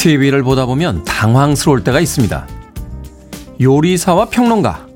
[0.00, 2.48] TV를 보다 보면 당황스러울 때가 있습니다.
[3.60, 4.86] 요리사와 평론가,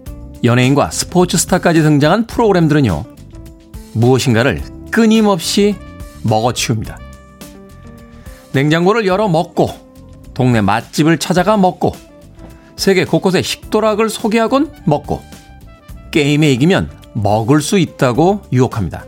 [0.42, 3.04] 연예인과 스포츠 스타까지 등장한 프로그램들은요,
[3.92, 5.76] 무엇인가를 끊임없이
[6.22, 6.98] 먹어치웁니다.
[8.52, 9.68] 냉장고를 열어 먹고,
[10.32, 11.94] 동네 맛집을 찾아가 먹고,
[12.76, 15.20] 세계 곳곳의 식도락을 소개하곤 먹고,
[16.12, 19.04] 게임에 이기면 먹을 수 있다고 유혹합니다.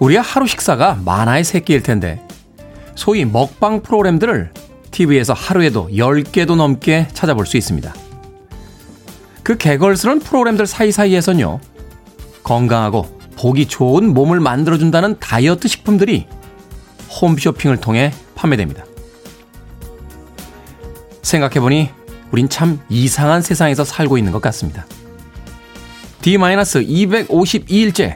[0.00, 2.20] 우리의 하루 식사가 만화의 새끼일 텐데,
[3.00, 4.52] 소위 먹방 프로그램들을
[4.90, 7.94] TV에서 하루에도 10개도 넘게 찾아볼 수 있습니다.
[9.42, 11.60] 그 개걸스러운 프로그램들 사이사이에선요,
[12.42, 16.26] 건강하고 보기 좋은 몸을 만들어준다는 다이어트 식품들이
[17.22, 18.84] 홈쇼핑을 통해 판매됩니다.
[21.22, 21.88] 생각해보니
[22.32, 24.84] 우린 참 이상한 세상에서 살고 있는 것 같습니다.
[26.20, 28.14] D-252일째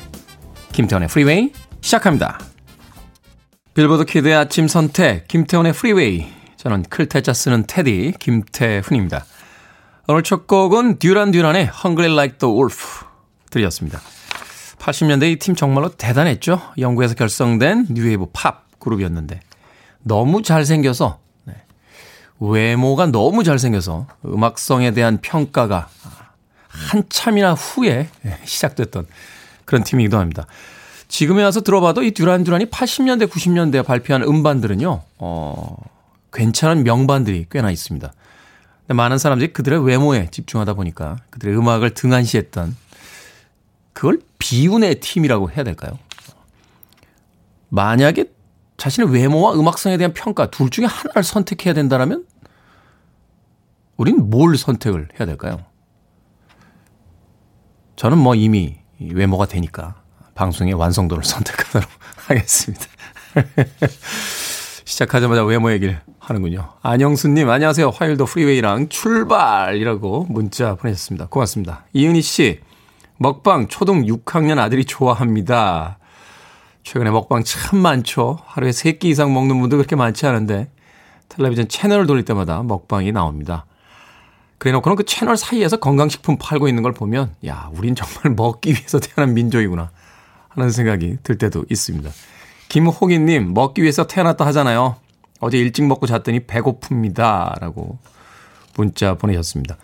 [0.72, 2.38] 김태훈의 프리웨이 시작합니다.
[3.74, 9.24] 빌보드 kid의 아침 선택 김태훈의 프리웨이 저는 클 테 자 쓰는 테디 김태훈입니다.
[10.06, 13.04] 오늘 첫 곡은 듀란 듀란의 Hungry Like the Wolf
[13.50, 14.00] 들으셨습니다.
[14.78, 16.60] 80년대 이 팀 정말로 대단했죠.
[16.78, 19.40] 영국에서 결성된 뉴웨이브 팝 그룹이었는데
[20.02, 21.54] 너무 잘생겨서 네.
[22.38, 25.88] 외모가 너무 잘생겨서 음악성에 대한 평가가
[26.68, 28.08] 한참이나 후에
[28.44, 29.06] 시작됐던
[29.64, 30.46] 그런 팀이기도 합니다.
[31.14, 35.76] 지금에 와서 들어봐도 이 듀란 듀란이 80년대, 90년대에 발표한 음반들은요, 어,
[36.32, 38.12] 괜찮은 명반들이 꽤나 있습니다.
[38.88, 42.76] 많은 사람들이 그들의 외모에 집중하다 보니까 그들의 음악을 등한시했던
[43.92, 45.96] 그걸 비운의 팀이라고 해야 될까요?
[47.68, 48.32] 만약에
[48.76, 52.26] 자신의 외모와 음악성에 대한 평가 둘 중에 하나를 선택해야 된다면
[53.96, 55.64] 우린 뭘 선택을 해야 될까요?
[57.94, 60.02] 저는 뭐 이미 외모가 되니까
[60.34, 61.88] 방송의 완성도를 선택하도록
[62.26, 62.84] 하겠습니다.
[64.84, 66.72] 시작하자마자 외모 얘기를 하는군요.
[66.82, 67.90] 안영수님, 안녕하세요.
[67.90, 71.26] 화요일도 프리웨이랑 출발이라고 문자 보내셨습니다.
[71.26, 71.84] 고맙습니다.
[71.92, 72.60] 이은희 씨,
[73.16, 75.98] 먹방 초등 6학년 아들이 좋아합니다.
[76.82, 78.38] 최근에 먹방 참 많죠.
[78.44, 80.70] 하루에 3끼 이상 먹는 분도 그렇게 많지 않은데
[81.30, 83.64] 텔레비전 채널을 돌릴 때마다 먹방이 나옵니다.
[84.58, 88.98] 그래 놓고는 그 채널 사이에서 건강식품 팔고 있는 걸 보면 야, 우린 정말 먹기 위해서
[88.98, 89.90] 태어난 민족이구나.
[90.54, 92.10] 하는 생각이 들 때도 있습니다.
[92.68, 94.96] 김호기님, 먹기 위해서 태어났다 하잖아요.
[95.40, 97.60] 어제 일찍 먹고 잤더니 배고픕니다.
[97.60, 97.98] 라고
[98.76, 99.76] 문자 보내셨습니다.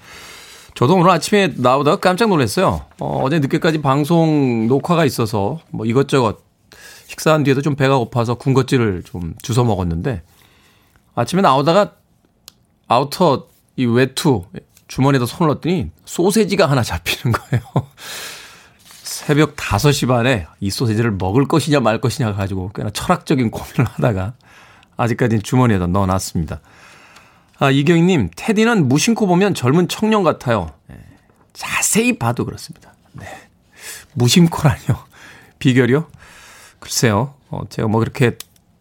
[0.74, 2.86] 저도 오늘 아침에 나오다가 깜짝 놀랐어요.
[2.98, 6.42] 어, 어제 늦게까지 방송 녹화가 있어서 뭐 이것저것
[7.06, 10.22] 식사한 뒤에도 좀 배가 고파서 군것질을 좀 주워 먹었는데
[11.14, 11.94] 아침에 나오다가
[12.88, 14.44] outer 이 외투
[14.88, 17.64] 주머니에다 손을 넣었더니 소세지가 하나 잡히는 거예요.
[19.20, 24.32] 새벽 5시 반에 이 소세지를 먹을 것이냐 말 것이냐 가지고 꽤나 철학적인 고민을 하다가
[24.96, 26.60] 아직까지는 주머니에다 넣어놨습니다.
[27.58, 30.72] 아, 이경희님, 테디는 무심코 보면 젊은 청년 같아요.
[30.88, 30.96] 네,
[31.52, 32.94] 자세히 봐도 그렇습니다.
[33.12, 33.26] 네.
[34.14, 34.96] 무심코라뇨.
[35.58, 36.06] 비결이요?
[36.78, 37.34] 글쎄요.
[37.50, 38.38] 어, 제가 뭐 그렇게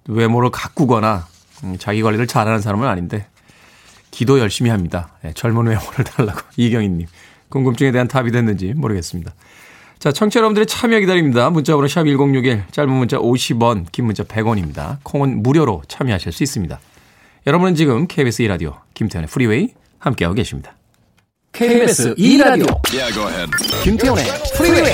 [0.08, 1.28] 외모를 가꾸거나
[1.66, 3.28] 음, 자기 관리를 잘하는 사람은 아닌데
[4.10, 5.12] 기도 열심히 합니다.
[5.22, 7.08] 네, 젊은 외모를 달라고 이경희님.
[7.50, 9.34] 궁금증에 대한 답이 됐는지 모르겠습니다.
[10.00, 11.50] 자, 청취자 여러분들의 참여 기다립니다.
[11.50, 14.98] 문자번호 샵 1061, 짧은 문자 50원, 긴 문자 100원입니다.
[15.04, 16.80] 콩은 무료로 참여하실 수 있습니다.
[17.46, 20.74] 여러분은 지금 KBS 2라디오 김태현의 프리웨이 함께하고 계십니다.
[21.52, 23.52] KBS 2라디오 yeah,
[23.84, 24.24] 김태현의
[24.56, 24.94] 프리웨이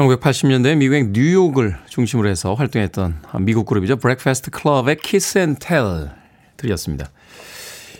[0.00, 3.96] 1980년대 미국의 뉴욕을 중심으로 해서 활동했던 미국 그룹이죠.
[3.96, 6.10] Breakfast Club의 Kiss and Tell
[6.56, 7.10] 들으셨습니다.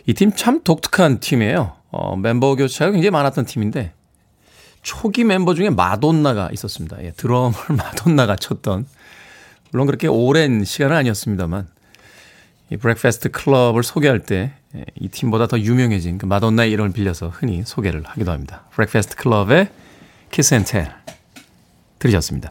[0.07, 1.77] 이 팀 참 독특한 팀이에요.
[1.91, 3.93] 어, 멤버 교체가 굉장히 많았던 팀인데
[4.83, 6.97] 초기 멤버 중에 마돈나가 있었습니다.
[7.05, 8.87] 예, 드럼을 마돈나가 쳤던
[9.71, 11.69] 물론 그렇게 오랜 시간은 아니었습니다만
[12.71, 18.05] 이 Breakfast Club을 소개할 때이 예, 팀보다 더 유명해진 그 마돈나의 이름을 빌려서 흔히 소개를
[18.07, 18.65] 하기도 합니다.
[18.71, 19.69] Breakfast Club의
[20.31, 20.91] Kiss and Tell
[22.01, 22.51] 들으셨습니다.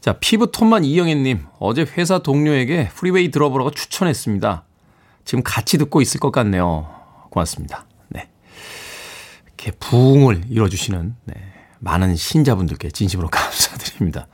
[0.00, 4.64] 자, 피부톤만 이영애님, 어제 회사 동료에게 프리웨이 들어보라고 추천했습니다.
[5.24, 6.88] 지금 같이 듣고 있을 것 같네요.
[7.30, 7.86] 고맙습니다.
[8.08, 8.28] 네.
[9.46, 11.34] 이렇게 부흥을 이뤄주시는, 네.
[11.80, 14.26] 많은 신자분들께 진심으로 감사드립니다.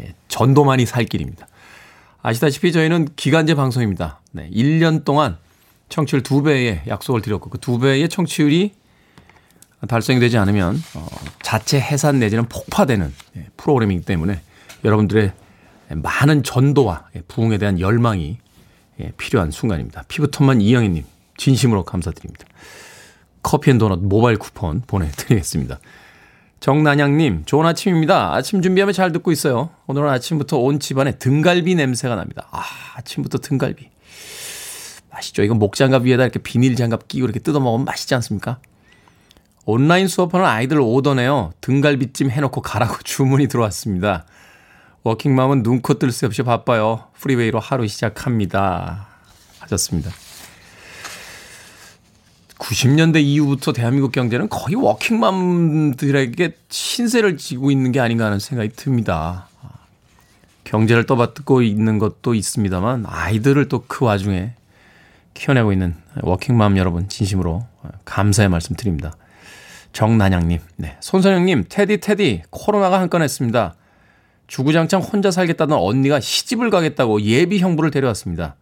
[0.00, 1.46] 예, 전도만이 살 길입니다.
[2.22, 4.20] 아시다시피 저희는 기간제 방송입니다.
[4.32, 5.38] 네, 1년 동안
[5.88, 8.72] 청취율 2배의 약속을 드렸고 그 2배의 청취율이
[9.88, 11.06] 달성이 되지 않으면 어,
[11.42, 14.40] 자체 해산 내지는 폭파되는 예, 프로그램이기 때문에
[14.84, 15.32] 여러분들의
[15.90, 18.38] 많은 전도와 예, 부흥에 대한 열망이
[19.00, 20.04] 예, 필요한 순간입니다.
[20.08, 21.04] 피부톤만 이영희님
[21.36, 22.44] 진심으로 감사드립니다.
[23.42, 25.78] 커피앤도넛 모바일 쿠폰 보내드리겠습니다.
[26.60, 28.34] 정난양님, 좋은 아침입니다.
[28.34, 29.70] 아침 준비하며 잘 듣고 있어요.
[29.86, 32.48] 오늘은 아침부터 온 집안에 등갈비 냄새가 납니다.
[32.50, 32.62] 아,
[32.96, 33.88] 아침부터 등갈비.
[35.10, 35.42] 맛있죠?
[35.42, 38.58] 이거 목장갑 위에다 이렇게 비닐 장갑 끼고 이렇게 뜯어 먹으면 맛있지 않습니까?
[39.66, 41.52] 온라인 수업하는 아이들 오더네요.
[41.60, 44.24] 등갈비찜 해놓고 가라고 주문이 들어왔습니다.
[45.02, 47.04] 워킹맘은 눈코 뜰 새 없이 바빠요.
[47.18, 49.08] 프리웨이로 하루 시작합니다.
[49.60, 50.10] 하셨습니다.
[52.58, 59.48] 90년대 이후부터 대한민국 경제는 거의 워킹맘들에게 신세를 지고 있는 게 아닌가 하는 생각이 듭니다.
[60.64, 64.52] 경제를 떠받고 있는 것도 있습니다만 아이들을 또 그 와중에
[65.32, 67.66] 키워내고 있는 워킹맘 여러분 진심으로
[68.04, 69.14] 감사의 말씀 드립니다.
[69.92, 70.96] 정난양님, 네.
[71.00, 73.74] 손선영님, 테디, 테디, 코로나가 한건 했습니다.
[74.46, 78.56] 주구장창 혼자 살겠다던 언니가 시집을 가겠다고 예비 형부를 데려왔습니다.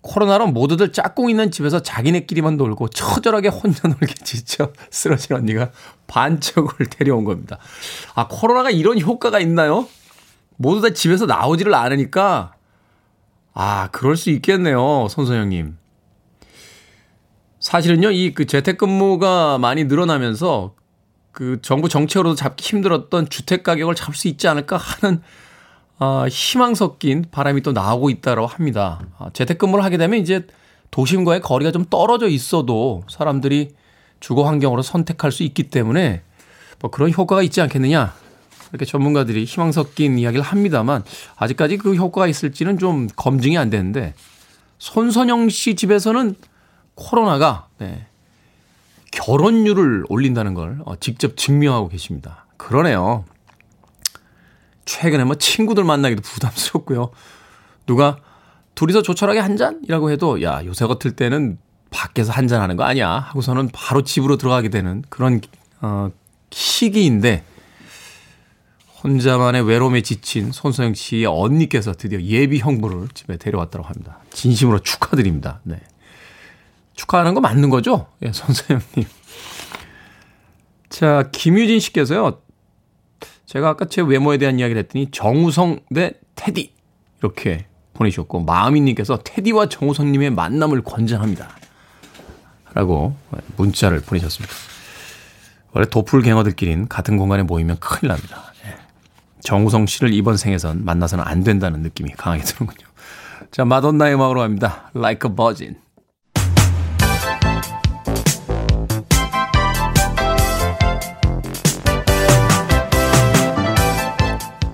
[0.00, 5.70] 코로나로 모두들 짝꿍 있는 집에서 자기네끼리만 놀고 처절하게 혼자 놀게 지쳐 쓰러진 언니가
[6.08, 7.58] 반쪽을 데려온 겁니다.
[8.14, 9.88] 아, 코로나가 이런 효과가 있나요?
[10.56, 12.54] 모두 다 집에서 나오지를 않으니까,
[13.54, 15.06] 아, 그럴 수 있겠네요.
[15.08, 15.78] 손선영님.
[17.62, 20.74] 사실은요, 이 그 재택근무가 많이 늘어나면서
[21.30, 25.22] 그 정부 정책으로도 잡기 힘들었던 주택 가격을 잡을 수 있지 않을까 하는
[26.00, 29.00] 어, 희망 섞인 바람이 또 나오고 있다고 합니다.
[29.16, 30.44] 아, 재택근무를 하게 되면 이제
[30.90, 33.70] 도심과의 거리가 좀 떨어져 있어도 사람들이
[34.18, 36.22] 주거 환경으로 선택할 수 있기 때문에
[36.80, 38.12] 뭐 그런 효과가 있지 않겠느냐.
[38.70, 41.04] 이렇게 전문가들이 희망 섞인 이야기를 합니다만
[41.36, 44.14] 아직까지 그 효과가 있을지는 좀 검증이 안 되는데
[44.78, 46.34] 손선영 씨 집에서는
[46.94, 48.06] 코로나가 네,
[49.10, 52.46] 결혼율을 올린다는 걸 어, 직접 증명하고 계십니다.
[52.56, 53.24] 그러네요.
[54.84, 57.10] 최근에 뭐 친구들 만나기도 부담스럽고요.
[57.86, 58.16] 누가
[58.74, 61.58] 둘이서 조촐하게 한 잔이라고 해도 야 요새 같을 때는
[61.90, 65.40] 밖에서 한 잔 하는 거 아니야 하고서는 바로 집으로 들어가게 되는 그런
[65.80, 66.10] 어,
[66.50, 67.44] 시기인데
[69.04, 74.18] 혼자만의 외로움에 지친 손소영 씨의 언니께서 드디어 예비 형부를 집에 데려왔다고 합니다.
[74.30, 75.60] 진심으로 축하드립니다.
[75.64, 75.80] 네.
[76.94, 78.06] 축하하는 거 맞는 거죠?
[78.22, 79.04] 예, 손소영님.
[80.88, 82.40] 자, 김유진 씨께서요.
[83.46, 86.72] 제가 아까 제 외모에 대한 이야기를 했더니 정우성 대 테디
[87.20, 91.48] 이렇게 보내주셨고 마음이님께서 테디와 정우성님의 만남을 권장합니다.
[92.74, 93.14] 라고
[93.56, 94.54] 문자를 보내셨습니다.
[95.72, 98.52] 원래 도플갱어들끼리는 같은 공간에 모이면 큰일 납니다.
[98.66, 98.76] 예.
[99.40, 102.86] 정우성 씨를 이번 생에선 만나서는 안 된다는 느낌이 강하게 드는군요.
[103.50, 104.90] 자, 마돈나의 음악으로 갑니다.
[104.94, 105.76] Like a Virgin.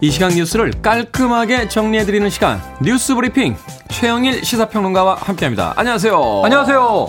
[0.01, 3.57] 이 시간 뉴스를 깔끔하게 정리해드리는 시간 뉴스 브리핑
[3.91, 5.75] 최영일 시사평론가와 함께합니다.
[5.77, 6.43] 안녕하세요.
[6.45, 7.09] 안녕하세요.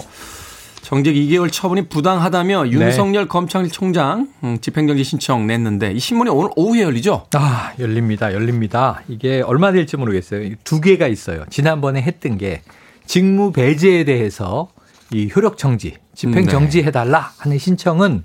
[0.82, 2.72] 정직 2개월 처분이 부당하다며 네.
[2.72, 7.28] 윤석열 검찰총장 음, 집행정지 신청 냈는데 이 신문이 오늘 오후에 열리죠?
[7.36, 8.34] 아 열립니다.
[8.34, 9.04] 열립니다.
[9.08, 10.50] 이게 얼마 될지 모르겠어요.
[10.64, 11.46] 두 개가 있어요.
[11.52, 12.64] 지난번에 했던 게
[13.06, 14.70] 직무 배제에 대해서
[15.14, 18.24] 이 효력 정지, 집행 정지 해달라 하는 신청은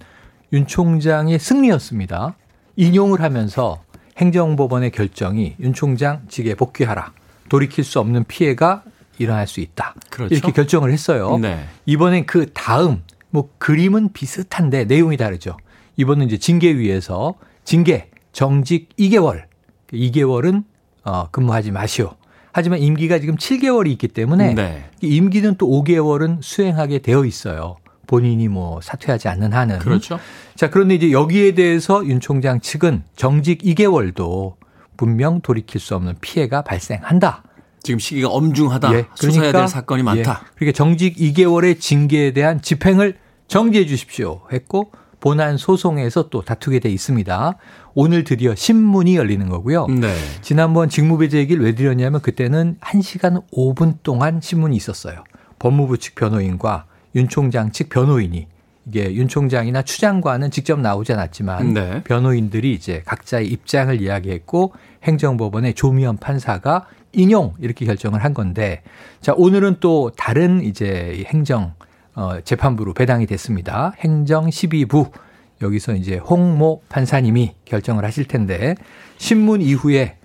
[0.54, 2.35] 윤 총장의 승리였습니다.
[2.76, 3.84] 인용을 하면서
[4.16, 7.12] 행정법원의 결정이 윤 총장 직에 복귀하라.
[7.49, 8.85] 돌이킬 수 없는 피해가
[9.18, 9.94] 일어날 수 있다.
[10.11, 10.35] 그렇죠?
[10.35, 11.38] 이렇게 결정을 했어요.
[11.38, 11.64] 네.
[11.87, 15.56] 이번엔 그 다음 뭐 그림은 비슷한데 내용이 다르죠.
[15.97, 19.44] 이번은 이제 징계위에서 징계 정직 2개월.
[19.92, 20.64] 2개월은
[21.04, 22.14] 어 근무하지 마시오.
[22.52, 24.85] 하지만 임기가 지금 7개월이 있기 때문에 네.
[25.00, 27.76] 임기는 또 5개월은 수행하게 되어 있어요.
[28.06, 29.78] 본인이 뭐 사퇴하지 않는 한은.
[29.78, 30.18] 그렇죠.
[30.54, 34.54] 자, 그런데 이제 여기에 대해서 윤 총장 측은 정직 2개월도
[34.96, 37.42] 분명 돌이킬 수 없는 피해가 발생한다.
[37.82, 38.88] 지금 시기가 엄중하다.
[38.88, 40.42] 예, 그러니까, 수사해야 될 사건이 많다.
[40.42, 46.90] 예, 그러니까 정직 2개월의 징계에 대한 집행을 정지해 주십시오 했고 본안 소송에서 또 다투게 돼
[46.90, 47.56] 있습니다.
[47.94, 49.87] 오늘 드디어 신문이 열리는 거고요.
[49.87, 50.14] 네.
[50.42, 55.25] 지난번 직무배제 얘기를 왜 드렸냐면 그때는 1시간 5분 동안 신문이 있었어요.
[55.58, 58.47] 법무부 측 변호인과 윤 총장 측 변호인이
[58.87, 62.02] 이게 윤 총장이나 추 장관은 직접 나오지 않았지만 네.
[62.04, 64.73] 변호인들이 이제 각자의 입장을 이야기했고
[65.04, 68.83] 행정법원의 조미연 판사가 인용 이렇게 결정을 한 건데
[69.21, 71.75] 자 오늘은 또 다른 이제 행정
[72.14, 73.92] 어 재판부로 배당이 됐습니다.
[73.99, 75.11] 행정 12부
[75.62, 78.75] 여기서 이제 홍모 판사님이 결정을 하실 텐데
[79.16, 80.16] 신문 이후에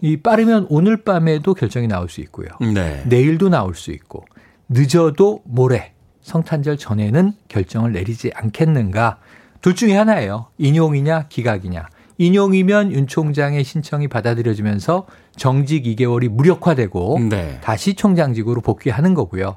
[0.00, 2.48] 이 빠르면 오늘 밤에도 결정이 나올 수 있고요.
[2.60, 3.02] 네.
[3.06, 4.24] 내일도 나올 수 있고
[4.68, 9.18] 늦어도 모레 성탄절 전에는 결정을 내리지 않겠는가.
[9.60, 10.46] 둘 중에 하나예요.
[10.58, 11.86] 인용이냐 기각이냐.
[12.18, 17.58] 인용이면 윤 총장의 신청이 받아들여지면서 정직 2개월이 무력화되고 네.
[17.62, 19.56] 다시 총장직으로 복귀하는 거고요.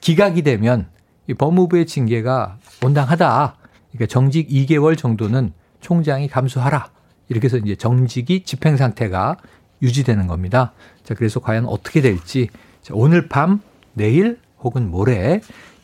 [0.00, 0.88] 기각이 되면
[1.28, 3.56] 이 법무부의 징계가 온당하다.
[3.92, 6.90] 그러니까 정직 2개월 정도는 총장이 감수하라.
[7.28, 9.36] 이렇게 해서 이제 정직이 집행 상태가
[9.82, 10.72] 유지되는 겁니다.
[11.04, 12.48] 자, 그래서 과연 어떻게 될지
[12.82, 13.60] 자, 오늘 밤,
[13.94, 15.40] 내일 혹은 모레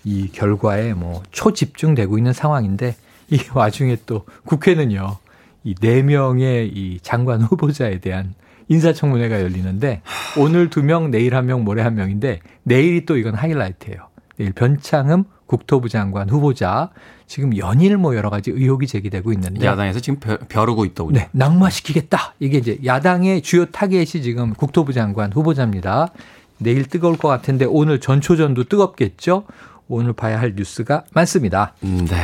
[0.07, 2.95] 이 결과에 뭐 초집중되고 있는 상황인데
[3.31, 5.19] 이 와중에 또 국회는요.
[5.65, 8.35] 이 네 명의 이 장관 후보자에 대한
[8.69, 10.01] 인사청문회가 열리는데
[10.39, 13.99] 오늘 두 명, 내일 한 명, 모레 한 명인데 내일이 또 이건 하이라이트예요.
[14.37, 16.91] 내일 변창흠 국토부 장관 후보자
[17.27, 21.19] 지금 연일 뭐 여러 가지 의혹이 제기되고 있는데 야당에서 지금 벼, 벼르고 있더군요.
[21.19, 22.35] 네, 낙마시키겠다.
[22.39, 26.13] 이게 이제 야당의 주요 타겟이 지금 국토부 장관 후보자입니다.
[26.59, 29.45] 내일 뜨거울 것 같은데 오늘 전초전도 뜨겁겠죠.
[29.89, 31.75] 오늘 봐야 할 뉴스가 많습니다.
[31.85, 32.17] 음, 네.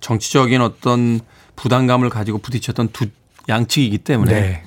[0.00, 1.20] 정치적인 어떤
[1.56, 3.06] 부담감을 가지고 부딪혔던 두
[3.48, 4.62] 양측이기 때문에 네.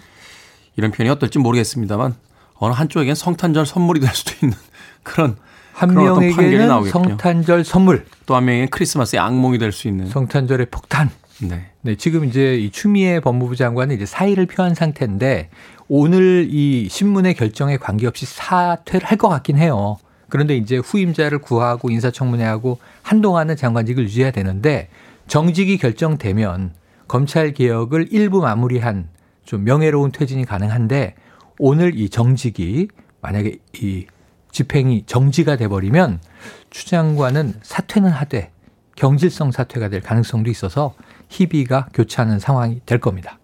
[0.76, 2.16] 이런 표현이 어떨지 모르겠습니다만
[2.56, 4.58] 어느 한쪽에겐 성탄절 선물이 될 수도 있는
[5.04, 5.38] 그런
[5.74, 6.90] 한 명에게는.
[6.92, 10.08] 성탄절 선물, 또 한 명에겐 크리스마스의 악몽이 될 수 있는.
[10.08, 11.10] 성탄절의 폭탄.
[11.40, 11.68] 네.
[11.82, 15.50] 네, 지금 이제 이 추미애 법무부 장관은 이제 사의를 표한 상태인데
[15.88, 19.98] 오늘 이 신문의 결정에 관계없이 사퇴를 할 것 같긴 해요.
[20.32, 24.88] 그런데 이제 후임자를 구하고 인사청문회하고 한동안은 장관직을 유지해야 되는데
[25.28, 26.74] 정직이 결정되면
[27.10, 29.10] 검찰 개혁을 일부 마무리한
[29.44, 31.16] 좀 명예로운 퇴진이 가능한데
[31.60, 32.88] 오늘 이 정직이
[33.20, 34.06] 만약에 이
[34.52, 36.22] 집행이 정지가 돼버리면
[36.70, 38.52] 추 장관은 사퇴는 하되
[38.96, 40.94] 경질성 사퇴가 될 가능성도 있어서
[41.28, 43.38] 희비가 교차하는 상황이 될 겁니다.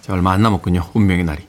[0.00, 0.82] 자, 얼마 안 남았군요.
[0.94, 1.47] 운명의 날이.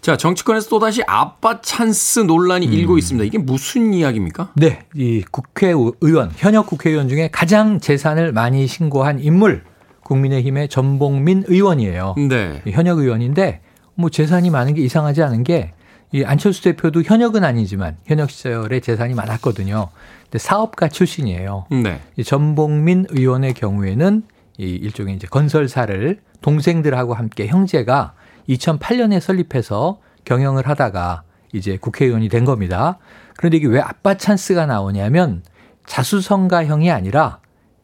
[0.00, 3.24] 자, 정치권에서 또다시 아빠 찬스 논란이 일고 있습니다.
[3.24, 4.52] 이게 무슨 이야기입니까?
[4.56, 9.64] 네, 이 국회의원 현역 국회의원 중에 가장 재산을 많이 신고한 인물
[10.04, 12.14] 국민의힘의 전봉민 의원이에요.
[12.28, 12.62] 네.
[12.70, 13.60] 현역 의원인데
[13.94, 15.72] 뭐 재산이 많은 게 이상하지 않은 게
[16.12, 19.88] 이 안철수 대표도 현역은 아니지만 현역 시절에 재산이 많았거든요.
[20.24, 21.66] 근데 사업가 출신이에요.
[21.82, 22.00] 네.
[22.16, 24.22] 이 전봉민 의원의 경우에는
[24.58, 28.14] 이 일종의 이제 건설사를 동생들하고 함께 형제가
[28.48, 32.98] 2008년에 설립해서 경영을 하다가 이제 국회의원이 된 겁니다.
[33.36, 35.42] 그런데 이게 왜 아빠 찬스가 나오냐면
[35.86, 37.40] 자수성가형이 아니라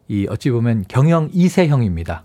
[0.08, 2.20] 이 어찌 보면 경영 2세형입니다.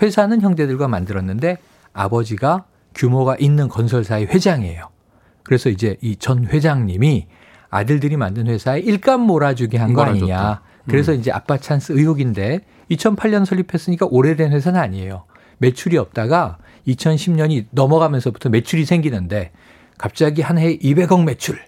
[0.00, 1.58] 회사는 형제들과 만들었는데
[1.92, 4.88] 아버지가 규모가 있는 건설사의 회장이에요.
[5.42, 7.26] 그래서 이제 이 전 회장님이
[7.70, 10.26] 아들들이 만든 회사에 일감 몰아주게 한거 아니냐.
[10.26, 10.62] 몰아줬다.
[10.88, 12.60] 그래서 이제 아빠 찬스 의혹인데
[12.90, 15.24] 2008년 설립했으니까 오래된 회사는 아니에요.
[15.58, 19.52] 매출이 없다가 2010년이 넘어가면서부터 매출이 생기는데
[19.98, 21.58] 갑자기 한 해에 200억 매출.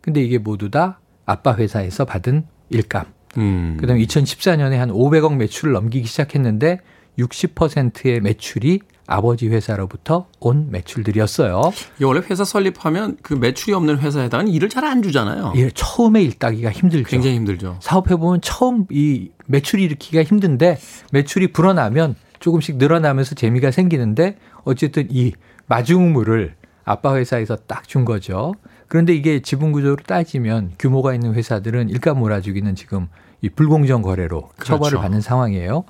[0.00, 3.04] 근데 이게 모두 다 아빠 회사에서 받은 일감.
[3.36, 3.76] 음.
[3.80, 6.80] 그다음에 2014년에 한 500억 매출을 넘기기 시작했는데
[7.18, 11.72] 60%의 매출이 아버지 회사로부터 온 매출들이었어요.
[12.02, 15.52] 원래 회사 설립하면 그 매출이 없는 회사에다가는 일을 잘 안 주잖아요.
[15.56, 17.08] 이 처음에 일 따기가 힘들죠.
[17.08, 17.78] 굉장히 힘들죠.
[17.80, 20.78] 사업해 보면 처음 이 매출이 일으키기가 힘든데
[21.12, 25.32] 매출이 불어나면 조금씩 늘어나면서 재미가 생기는데 어쨌든 이
[25.66, 28.54] 마중물을 아빠 회사에서 딱 준 거죠.
[28.86, 33.08] 그런데 이게 지분 구조로 따지면 규모가 있는 회사들은 일감 몰아주기는 지금
[33.42, 34.64] 이 불공정 거래로 그렇죠.
[34.74, 35.84] 처벌을 받는 상황이에요.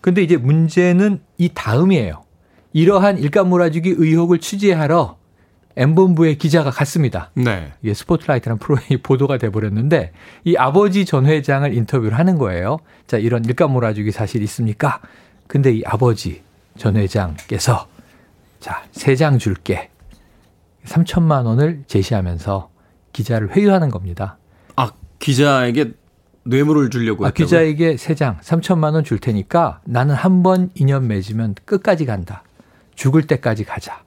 [0.00, 2.22] 근데 이제 문제는 이 다음이에요.
[2.72, 5.16] 이러한 일감 몰아주기 의혹을 취재하러
[5.76, 7.30] M본부의 기자가 갔습니다.
[7.34, 7.72] 네.
[7.82, 10.12] 이게 스포트라이트라는 프로그램이 보도가 돼버렸는데
[10.44, 12.78] 이 아버지 전 회장을 인터뷰를 하는 거예요.
[13.08, 15.00] 자, 이런 일감 몰아주기 사실 있습니까?
[15.48, 16.42] 근데 이 아버지
[16.78, 17.88] 전 회장께서
[18.64, 19.90] 자, 세 장 줄게.
[20.86, 22.70] 3천만 원을 제시하면서
[23.12, 24.38] 기자를 회유하는 겁니다.
[24.74, 25.92] 아, 기자에게
[26.44, 27.44] 뇌물을 주려고 아, 했다고요?
[27.44, 32.42] 기자에게 세 장 3천만 원 줄 테니까 나는 한 번 인연 맺으면 끝까지 간다.
[32.94, 34.02] 죽을 때까지 가자.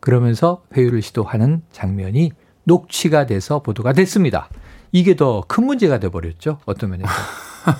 [0.00, 2.32] 그러면서 회유를 시도하는 장면이
[2.64, 4.48] 녹취가 돼서 보도가 됐습니다.
[4.90, 6.58] 이게 더 큰 문제가 돼 버렸죠.
[6.66, 7.08] 어떤 면에서.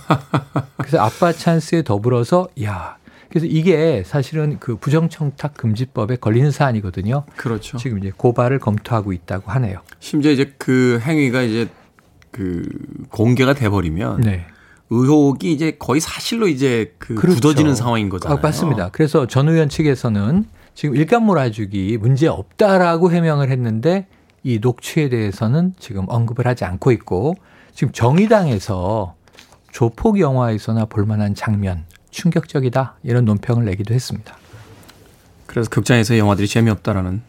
[0.79, 2.99] 그래서 아빠 찬스에 더불어서 야,
[3.31, 7.25] 그래서 이게 사실은 그 부정청탁 금지법에 걸리는 사안이거든요.
[7.37, 7.79] 그렇죠.
[7.79, 9.81] 지금 이제 고발을 검토하고 있다고 하네요.
[10.01, 11.69] 심지어 이제 그 행위가 이제
[12.33, 12.69] 그
[13.09, 14.47] 공개가 돼버리면 네.
[14.91, 17.37] 의혹이 이제 거의 사실로 이제 그 그렇죠.
[17.37, 18.37] 굳어지는 상황인 거잖아요.
[18.37, 18.91] 아, 맞습니다.
[18.91, 20.45] 그래서 전 의원 측에서는
[20.75, 24.09] 지금 일감 몰아주기 문제 없다라고 해명을 했는데
[24.43, 27.35] 이 녹취에 대해서는 지금 언급을 하지 않고 있고
[27.73, 29.15] 지금 정의당에서
[29.71, 34.37] 조폭 영화에서나 볼만한 장면 충격적이다 이런 논평을 내기도 했습니다.
[35.47, 37.23] 그래서 극장에서 영화들이 재미없다라는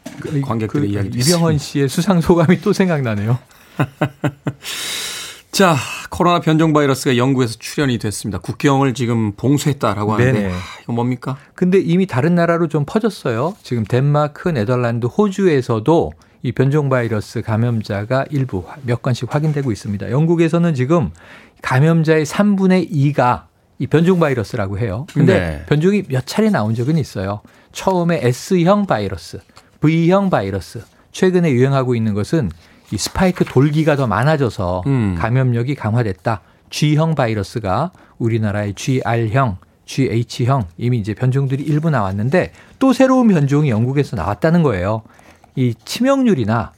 [0.44, 3.40] 관객들의 그 이야기도 이병헌 씨의 수상 소감이 또 생각나네요.
[5.52, 5.76] 자,
[6.10, 8.40] 코로나 변종 바이러스가 영국에서 출현이 됐습니다.
[8.40, 10.54] 국경을 지금 봉쇄했다라고 하는데 네네.
[10.54, 11.38] 아, 이거 뭡니까?
[11.56, 13.56] 근데 이미 다른 나라로 좀 퍼졌어요.
[13.64, 16.12] 지금 덴마크, 네덜란드, 호주에서도
[16.44, 20.10] 이 변종 바이러스 감염자가 일부 몇 건씩 확인되고 있습니다.
[20.10, 21.12] 영국에서는 지금
[21.62, 23.44] 감염자의 3분의 2가
[23.82, 25.08] 이 변종 바이러스라고 해요.
[25.12, 25.66] 근데 네.
[25.66, 27.42] 변종이 몇 차례 나온 적은 있어요.
[27.72, 29.40] 처음에 S형 바이러스,
[29.80, 30.84] V형 바이러스.
[31.12, 32.52] 최근에 유행하고 있는 것은
[32.92, 35.16] 이 스파이크 돌기가 더 많아져서 음.
[35.18, 36.42] 감염력이 강화됐다.
[36.70, 44.62] G형 바이러스가 우리나라의 GR형, GH형 이미 이제 변종들이 일부 나왔는데 또 새로운 변종이 영국에서 나왔다는
[44.62, 45.02] 거예요.
[45.56, 46.72] 이 치명률이나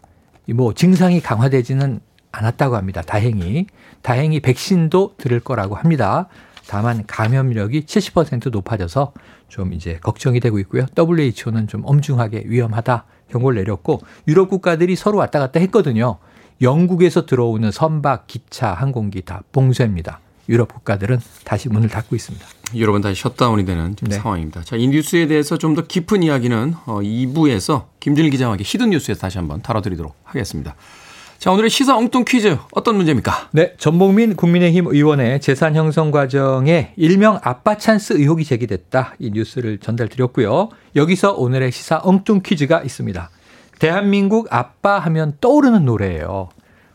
[0.47, 1.99] 이뭐 증상이 강화되지는
[2.31, 3.01] 않았다고 합니다.
[3.01, 3.67] 다행히
[4.01, 6.29] 다행히 백신도 들을 거라고 합니다.
[6.67, 9.13] 다만 감염력이 70% 높아져서
[9.49, 10.85] 좀 이제 걱정이 되고 있고요.
[10.97, 16.17] WHO는 좀 엄중하게 위험하다 경고를 내렸고 유럽 국가들이 서로 왔다 갔다 했거든요.
[16.61, 20.19] 영국에서 들어오는 선박, 기차, 항공기 다 봉쇄입니다.
[20.49, 22.45] 유럽 국가들은 다시 문을 닫고 있습니다.
[22.77, 24.15] 여러분 다시 셧다운이 되는 네.
[24.15, 24.63] 상황입니다.
[24.63, 29.21] 자, 이 뉴스에 대해서 좀 더 깊은 이야기는 어, 2부에서 김준일 기자와 함께 hidden 뉴스에서
[29.21, 30.75] 다시 한번 다뤄드리도록 하겠습니다.
[31.43, 33.49] 자, 오늘의 시사 엉뚱 퀴즈 어떤 문제입니까?
[33.51, 39.15] 네, 전봉민 국민의힘 의원의 재산 형성 과정에 일명 아빠 찬스 의혹이 제기됐다.
[39.19, 40.69] 이 뉴스를 전달드렸고요.
[40.95, 43.29] 여기서 오늘의 시사 엉뚱 퀴즈가 있습니다.
[43.77, 46.47] 대한민국 아빠 하면 떠오르는 노래예요.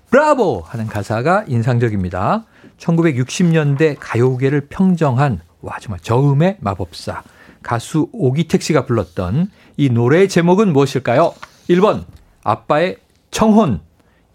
[0.09, 2.46] 브라보 하는 가사가 인상적입니다.
[2.79, 7.23] 1960년대 가요계를 평정한 와 정말 저음의 마법사
[7.62, 11.35] 가수 오기택 씨가 불렀던 이 노래의 제목은 무엇일까요?
[11.68, 12.07] 1번
[12.44, 12.96] 아빠의
[13.31, 13.87] 청혼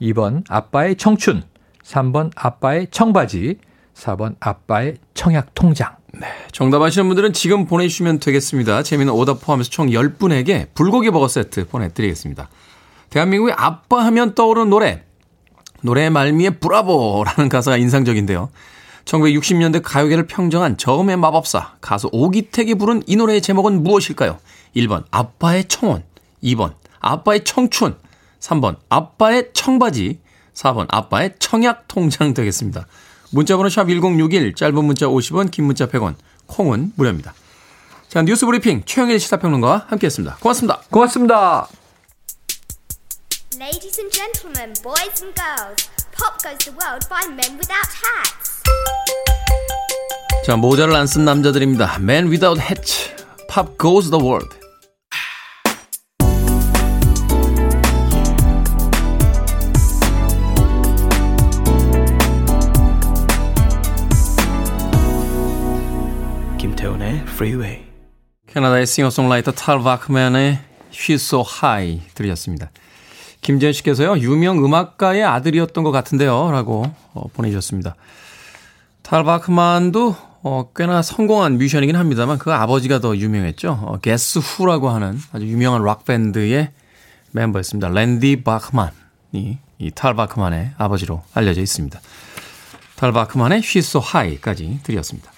[0.04, 1.44] 2번 아빠의 청춘,
[1.84, 3.58] 3번 아빠의 청바지,
[3.96, 5.96] 4번 아빠의 청약 통장.
[6.52, 8.84] 정답 아시는 분들은 지금 보내주시면 되겠습니다.
[8.84, 12.50] 재미있는 오답 포함해서 총 10분에게 불고기 버거 세트 보내드리겠습니다.
[13.10, 15.04] 대한민국의 아빠 하면 떠오르는 노래.
[15.82, 18.50] 노래의 말미에 브라보라는 가사가 인상적인데요.
[19.06, 24.40] 1960년대 가요계를 평정한 저음의 마법사 가수 오기택이 부른 이 노래의 제목은 무엇일까요?
[24.76, 26.04] 1번 아빠의 청혼,
[26.42, 27.98] 2번 아빠의 청춘,
[28.44, 30.20] 3번 아빠의 청바지,
[30.54, 32.86] 4번 아빠의 청약 통장 되겠습니다.
[33.32, 36.16] 문자번호 샵 1061, 짧은 문자 50원, 긴 문자 100원,
[36.48, 37.34] 콩은 무료입니다.
[38.10, 40.38] 자, 뉴스 브리핑 최영일 시사평론가와 함께했습니다.
[40.42, 40.82] 고맙습니다.
[40.92, 41.70] 고맙습니다.
[43.56, 48.62] Ladies and gentlemen, boys and girls, pop goes the world by men without hats.
[50.46, 51.96] 자, 모자를 안 쓴 남자들입니다.
[52.02, 53.16] Man Without Hat,
[53.48, 54.63] Pop Goes the World.
[67.22, 67.84] Freeway.
[68.48, 70.60] 캐나다의 싱어송라이터 탈 바크맨의
[70.92, 72.72] She's So High 들으셨습니다.
[73.42, 76.52] 김재현 씨께서요, 유명 음악가의 아들이었던 것 같은데요.
[76.52, 77.96] 라고 어, 보내주셨습니다.
[79.02, 83.80] 탈 바크만도 어, 꽤나 성공한 뮤지션이긴 합니다만 그 아버지가 더 유명했죠.
[83.82, 86.70] 어, Guess Who라고 하는 아주 유명한 락 밴드의
[87.32, 87.90] 멤버였습니다.
[87.90, 92.00] 랜디 바크만이 이 탈 바크만의 아버지로 알려져 있습니다.
[92.96, 95.33] 탈 바크만의 She's So High까지 드렸습니다.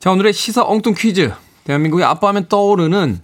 [0.00, 1.30] 자, 오늘의 시사 엉뚱 퀴즈.
[1.64, 3.20] 대한민국의 아빠 하면 떠오르는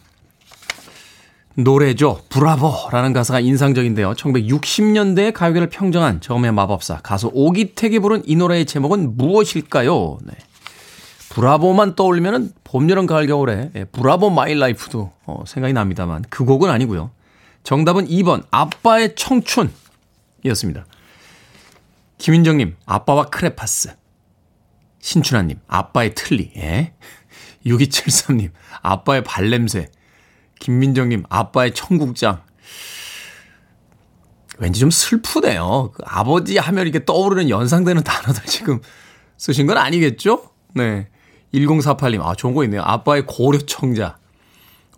[1.55, 2.21] 노래죠.
[2.29, 4.13] 브라보라는 가사가 인상적인데요.
[4.13, 10.19] 1960년대의 가요계를 평정한 저음의 마법사 가수 오기택이 부른 이 노래의 제목은 무엇일까요?
[10.25, 10.35] 네.
[11.31, 16.69] 브라보만 떠올리면은 봄, 여름, 가을, 겨울에 예, Bravo My Life도 어, 생각이 납니다만 그 곡은
[16.69, 17.11] 아니고요.
[17.63, 20.85] 정답은 2번 아빠의 청춘이었습니다.
[22.19, 23.95] 김인정님 아빠와 크레파스
[25.01, 26.95] 신춘하님, 아빠의 틀니, 예?
[27.65, 28.51] 6273님,
[28.83, 29.89] 아빠의 발냄새.
[30.59, 32.43] 김민정님, 아빠의 청국장.
[34.59, 35.93] 왠지 좀 슬프네요.
[35.95, 38.81] 그 아버지 하면 이렇게 떠오르는 연상되는 단어들 지금
[39.37, 40.51] 쓰신 건 아니겠죠?
[40.75, 41.09] 네.
[41.53, 42.83] 1048님, 아, 좋은 거 있네요.
[42.83, 44.19] 아빠의 고려청자.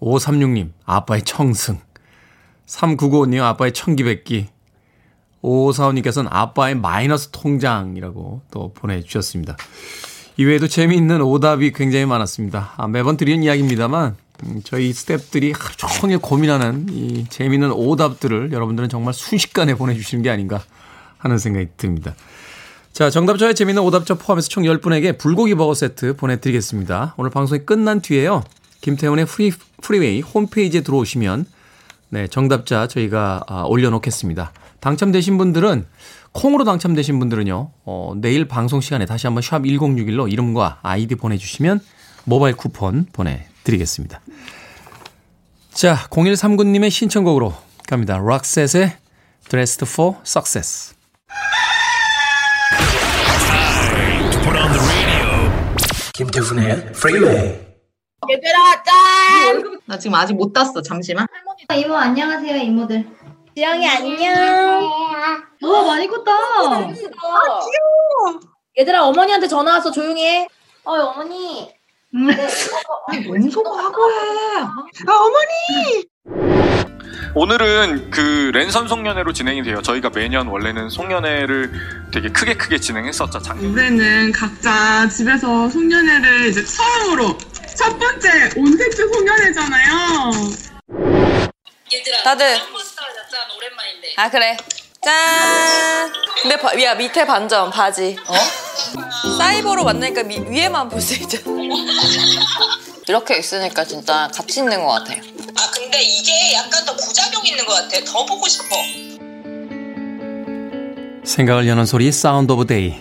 [0.00, 1.80] 536님, 아빠의 청승.
[2.66, 4.48] 3995님, 아빠의 청기백기.
[5.42, 9.56] 5545님께서는 아빠의 마이너스 통장이라고 또 보내주셨습니다.
[10.36, 12.74] 이외에도 재미있는 오답이 굉장히 많았습니다.
[12.76, 19.14] 아, 매번 드리는 이야기입니다만, 음, 저희 스탭들이 하루 종일 고민하는 이 재미있는 오답들을 여러분들은 정말
[19.14, 20.62] 순식간에 보내주시는 게 아닌가
[21.18, 22.14] 하는 생각이 듭니다.
[22.92, 27.14] 자, 정답자의 재미있는 오답자 포함해서 총 10분에게 불고기 버거 세트 보내드리겠습니다.
[27.16, 28.44] 오늘 방송이 끝난 뒤에요.
[28.80, 31.46] 김태훈의 프리, 프리웨이 홈페이지에 들어오시면
[32.10, 34.52] 네, 정답자 저희가 아, 올려놓겠습니다.
[34.80, 35.86] 당첨되신 분들은
[36.32, 37.70] 콩으로 당첨되신 분들은요.
[37.84, 41.80] 어, 내일 방송 시간에 다시 한번 샵 1061로 이름과 아이디 보내주시면
[42.24, 44.20] 모바일 쿠폰 보내드리겠습니다.
[45.72, 47.54] 자, 0139님의 신청곡으로
[47.86, 48.18] 갑니다.
[48.18, 48.96] 락셋의
[49.48, 50.94] Dressed for Success.
[54.42, 55.50] Put on the radio.
[56.14, 57.68] 김태훈의 프리웨이
[58.30, 59.80] 얘들아 짠!
[59.86, 61.26] 나 지금 아직 못 땄어 잠시만
[61.74, 63.06] 이모 안녕하세요 이모들.
[63.58, 64.88] 지영이 안녕.
[65.62, 66.30] 와 많이 컸다.
[66.30, 68.40] 아 귀여워.
[68.78, 70.46] 얘들아 어머니한테 전화 왔어 조용히 해.
[70.84, 71.68] 어 어머니.
[73.08, 74.14] 아니 뭔 소리 하고 해
[77.34, 79.82] 오늘은 그 랜선 송년회로 진행이 돼요.
[79.82, 81.72] 저희가 매년 원래는 송년회를
[82.12, 83.40] 되게 크게 크게 진행했었죠.
[83.40, 83.72] 작년.
[83.72, 87.36] 올해는 각자 집에서 송년회를 이제 처음으로
[87.76, 90.30] 첫 번째 온택트 송년회잖아요.
[92.24, 92.58] 다들
[94.16, 94.56] 아 그래
[95.02, 98.34] 짠 근데 바, 야 밑에 반점 바지 어?
[99.38, 101.44] 사이버로 만나니까 미, 위에만 볼 수 있잖아
[103.08, 107.72] 이렇게 있으니까 진짜 가치 있는 것 같아 아 근데 이게 약간 더 부작용 있는 것
[107.74, 107.98] 같아.
[108.04, 108.76] 더 보고 싶어.
[111.24, 112.94] 생각을 여는 소리 Sound of Day.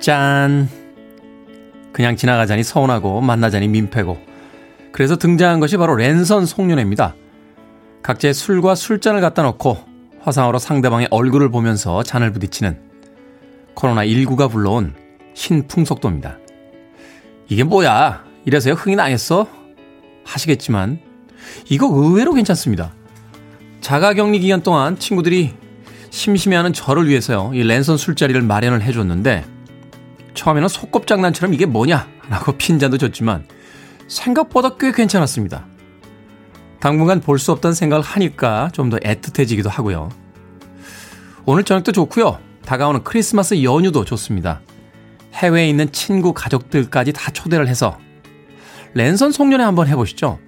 [0.00, 0.70] 짠.
[1.92, 4.18] 그냥 지나가자니 서운하고 만나자니 민폐고.
[4.92, 7.14] 그래서 등장한 것이 바로 랜선 송년회입니다.
[8.06, 9.78] 각자의 술과 술잔을 갖다 놓고
[10.20, 12.78] 화상으로 상대방의 얼굴을 보면서 잔을 부딪히는
[13.74, 14.94] 코로나19가 불러온
[15.34, 16.38] 신풍속도입니다.
[17.48, 18.24] 이게 뭐야?
[18.44, 19.48] 이래서요 흥이 나겠어?
[20.22, 21.00] 하시겠지만
[21.68, 22.94] 이거 의외로 괜찮습니다.
[23.80, 25.54] 자가격리 기간 동안 친구들이
[26.10, 29.44] 심심해하는 저를 위해서요 이 랜선 술자리를 마련을 해줬는데
[30.34, 33.48] 처음에는 소꿉장난처럼 이게 뭐냐라고 핀잔도 줬지만
[34.06, 35.66] 생각보다 꽤 괜찮았습니다.
[36.80, 40.08] 당분간 볼 수 없다는 생각을 하니까 좀 더 애틋해지기도 하고요.
[41.44, 42.38] 오늘 저녁도 좋고요.
[42.64, 44.60] 다가오는 크리스마스 연휴도 좋습니다.
[45.34, 47.98] 해외에 있는 친구 가족들까지 다 초대를 해서
[48.94, 50.38] 랜선 송년회 한번 해보시죠.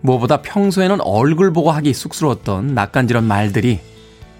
[0.00, 3.80] 무엇보다 평소에는 얼굴 보고 하기 쑥스러웠던 낯간지런 말들이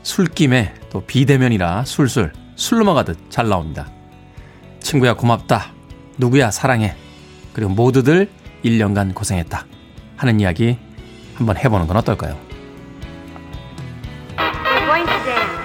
[0.02, 3.90] 술김에 또 비대면이라 술술 술 넘어가듯 잘 나옵니다.
[4.80, 5.72] 친구야 고맙다.
[6.16, 6.94] 누구야 사랑해.
[7.52, 8.28] 그리고 모두들
[8.64, 9.66] 1년간 고생했다.
[10.18, 10.76] 하는 이야기
[11.36, 12.36] 한번 해보는 건 어떨까요?
[14.36, 15.56] We're going to dance.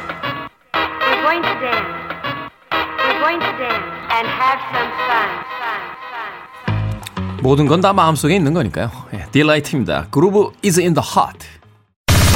[0.74, 1.90] We're going to dance.
[2.72, 5.30] We're going to dance and have some fun.
[7.42, 8.90] 모든 건 다 마음속에 있는 거니까요.
[9.14, 10.08] 예, 딜라이트입니다.
[10.12, 11.46] 그루브 is in the heart.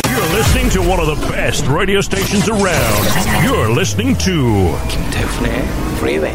[0.03, 3.07] You're listening to one of the best radio stations around.
[3.45, 5.63] You're listening to 김태훈의
[5.99, 6.33] 프리웨이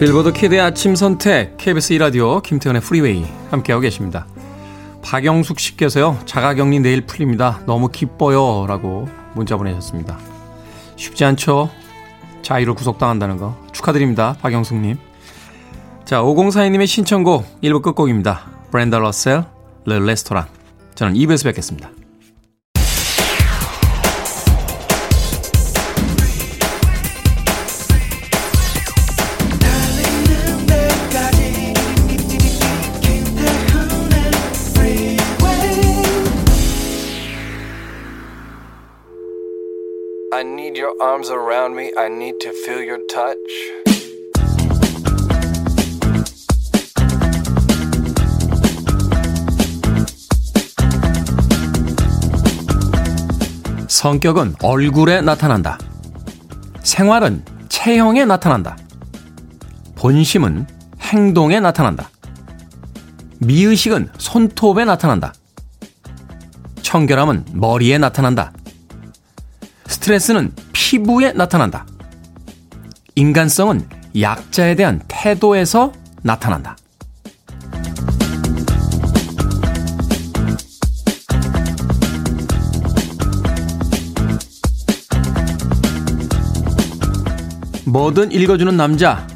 [0.00, 4.26] 빌보드 키드의 아침 선택 KBS 2라디오 김태현의 프리웨이 함께하고 계십니다.
[5.02, 6.18] 박영숙 씨께서요.
[6.24, 7.60] 자가격리 내일 풀립니다.
[7.66, 8.64] 너무 기뻐요.
[8.66, 10.18] 라고 문자 보내셨습니다.
[10.96, 11.68] 쉽지 않죠?
[12.40, 14.36] 자유로 구속당한다는 거 축하드립니다.
[14.40, 14.96] 박영숙님.
[16.06, 18.46] 자 5042님의 신청곡 1부 끝곡입니다.
[18.70, 19.44] 브랜다 러셀,
[19.84, 20.46] 르 레스토랑.
[20.94, 21.90] 저는 2부에서 뵙겠습니다.
[41.00, 43.80] Arms around me I need to feel your touch
[53.88, 55.78] 성격은 얼굴에 나타난다.
[56.82, 58.78] 생활은 체형에 나타난다.
[59.96, 60.66] 본심은
[61.00, 62.08] 행동에 나타난다.
[63.40, 65.34] 미의식은 손톱에 나타난다.
[66.82, 68.52] 청결함은 머리에 나타난다.
[69.86, 70.52] 스트레스는
[70.90, 71.86] 피부에 나타난다.
[73.14, 73.88] 인간성은
[74.20, 76.76] 약자에 대한 태도에서 나타난다.
[87.86, 89.28] 뭐든 읽어주는 남자.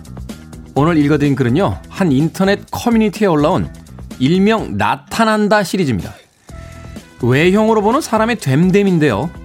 [0.74, 3.72] 오늘 읽어드린 글은요, 한 인터넷 커뮤니티에 올라온
[4.18, 6.14] 일명 나타난다 시리즈입니다.
[7.22, 9.43] 외형으로 보는 사람의 됨됨인데요.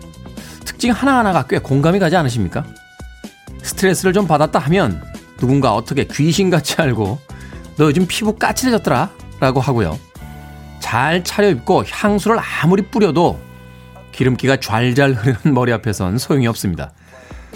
[0.70, 2.64] 특징 하나하나가 꽤 공감이 가지 않으십니까?
[3.64, 5.02] 스트레스를 좀 받았다 하면
[5.38, 7.20] 누군가 어떻게 귀신같이 알고
[7.78, 9.98] 너 요즘 피부 까칠해졌더라 라고 하고요.
[10.80, 13.40] 잘 차려입고 향수를 아무리 뿌려도
[14.12, 16.92] 기름기가 좔좔 흐르는 머리 앞에선 소용이 없습니다.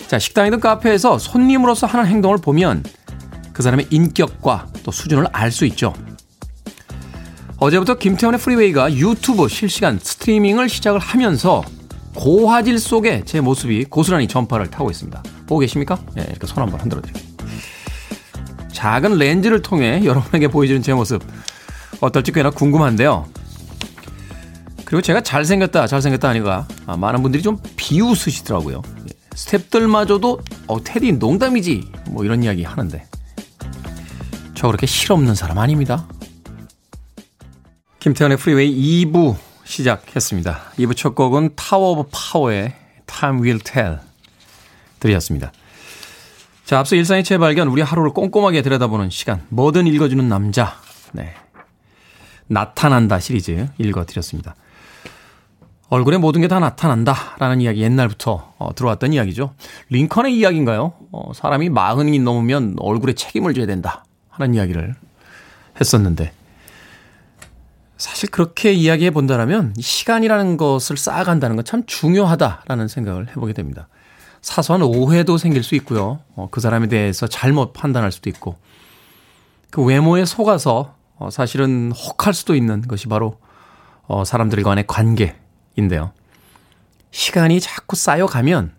[0.07, 2.83] 자, 식당이든 카페에서 손님으로서 하는 행동을 보면
[3.53, 5.93] 그 사람의 인격과 또 수준을 알 수 있죠.
[7.57, 11.63] 어제부터 김태훈의 프리웨이가 유튜브 실시간 스트리밍을 시작을 하면서
[12.15, 15.23] 고화질 속에 제 모습이 고스란히 전파를 타고 있습니다.
[15.47, 15.99] 보고 계십니까?
[16.17, 17.33] 예, 이렇게 손 한번 흔들어 드릴게요.
[18.71, 21.23] 작은 렌즈를 통해 여러분에게 보여주는 제 모습
[22.01, 23.25] 어떨지 꽤나 궁금한데요.
[24.85, 28.81] 그리고 제가 잘생겼다, 잘생겼다 하니까 아, 많은 분들이 좀 비웃으시더라고요.
[29.33, 33.03] 스탭들마저도 어, 태디 농담이지 뭐 이런 이야기 하는데
[34.53, 36.07] 저 그렇게 실없는 사람 아닙니다.
[37.99, 40.59] 김태훈의 프리웨이 2부 시작했습니다.
[40.77, 42.73] 2부 첫 곡은 타워 오브 파워의
[43.05, 43.99] Time Will Tell
[44.99, 45.51] 들이었습니다.
[46.65, 50.75] 자, 앞서 일상의 재발견, 우리 하루를 꼼꼼하게 들여다보는 시간, 뭐든 읽어주는 남자.
[51.11, 51.33] 네.
[52.47, 54.55] 나타난다 시리즈 읽어드렸습니다.
[55.89, 57.35] 얼굴에 모든 게 다 나타난다.
[57.37, 59.53] 라는 이야기 옛날부터 어, 들어왔던 이야기죠.
[59.89, 60.93] 링컨의 이야기인가요?
[61.11, 64.03] 어, 사람이 마흔이 넘으면 얼굴에 책임을 져야 된다.
[64.29, 64.95] 하는 이야기를
[65.79, 66.31] 했었는데,
[68.03, 73.87] 사실 그렇게 이야기해 본다면 시간이라는 것을 쌓아간다는 건 참 중요하다라는 생각을 해보게 됩니다.
[74.41, 76.19] 사소한 오해도 생길 수 있고요.
[76.35, 78.57] 어, 그 사람에 대해서 잘못 판단할 수도 있고
[79.71, 83.37] 그 외모에 속아서 어, 사실은 혹할 수도 있는 것이 바로
[84.05, 86.11] 어, 사람들 간의 관계인데요.
[87.11, 88.73] 시간이 자꾸 쌓여가면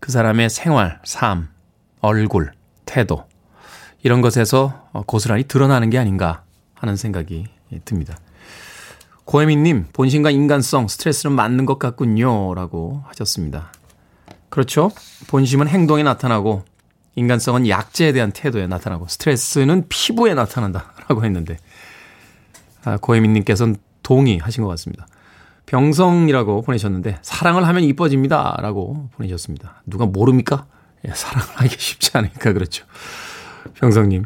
[0.00, 1.50] 그 사람의 생활, 삶,
[2.00, 2.52] 얼굴,
[2.86, 3.26] 태도
[4.02, 7.44] 이런 것에서 어, 고스란히 드러나는 게 아닌가 하는 생각이
[7.84, 8.16] 듭니다.
[9.24, 12.54] 고혜민님, 본심과 인간성, 스트레스는 맞는 것 같군요.
[12.54, 13.72] 라고 하셨습니다.
[14.48, 14.90] 그렇죠.
[15.28, 16.64] 본심은 행동에 나타나고
[17.14, 21.58] 인간성은 약제에 대한 태도에 나타나고 스트레스는 피부에 나타난다 라고 했는데
[22.84, 25.06] 아, 고혜민님께서는 동의하신 것 같습니다.
[25.66, 29.82] 병성이라고 보내셨는데 사랑을 하면 이뻐집니다 라고 보내셨습니다.
[29.86, 30.66] 누가 모릅니까?
[31.06, 32.84] 예, 사랑을 하기 쉽지 않으니까 그렇죠.
[33.74, 34.24] 병성님.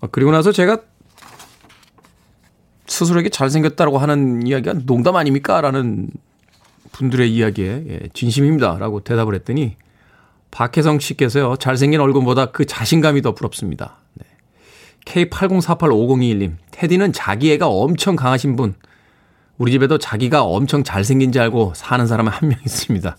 [0.00, 0.78] 아, 그리고 나서 제가
[2.86, 5.60] 스스로에게 잘생겼다고 하는 이야기가 농담 아닙니까?
[5.60, 6.08] 라는
[6.92, 8.78] 분들의 이야기에 예, 진심입니다.
[8.78, 9.76] 라고 대답을 했더니
[10.50, 11.56] 박혜성 씨께서요.
[11.56, 13.96] 잘생긴 얼굴보다 그 자신감이 더 부럽습니다.
[14.14, 14.24] 네.
[15.06, 16.56] K80485021님.
[16.70, 18.74] 테디는 자기 애가 엄청 강하신 분.
[19.58, 23.16] 우리 집에도 자기가 엄청 잘생긴 줄 알고 사는 사람은 한 명 있습니다.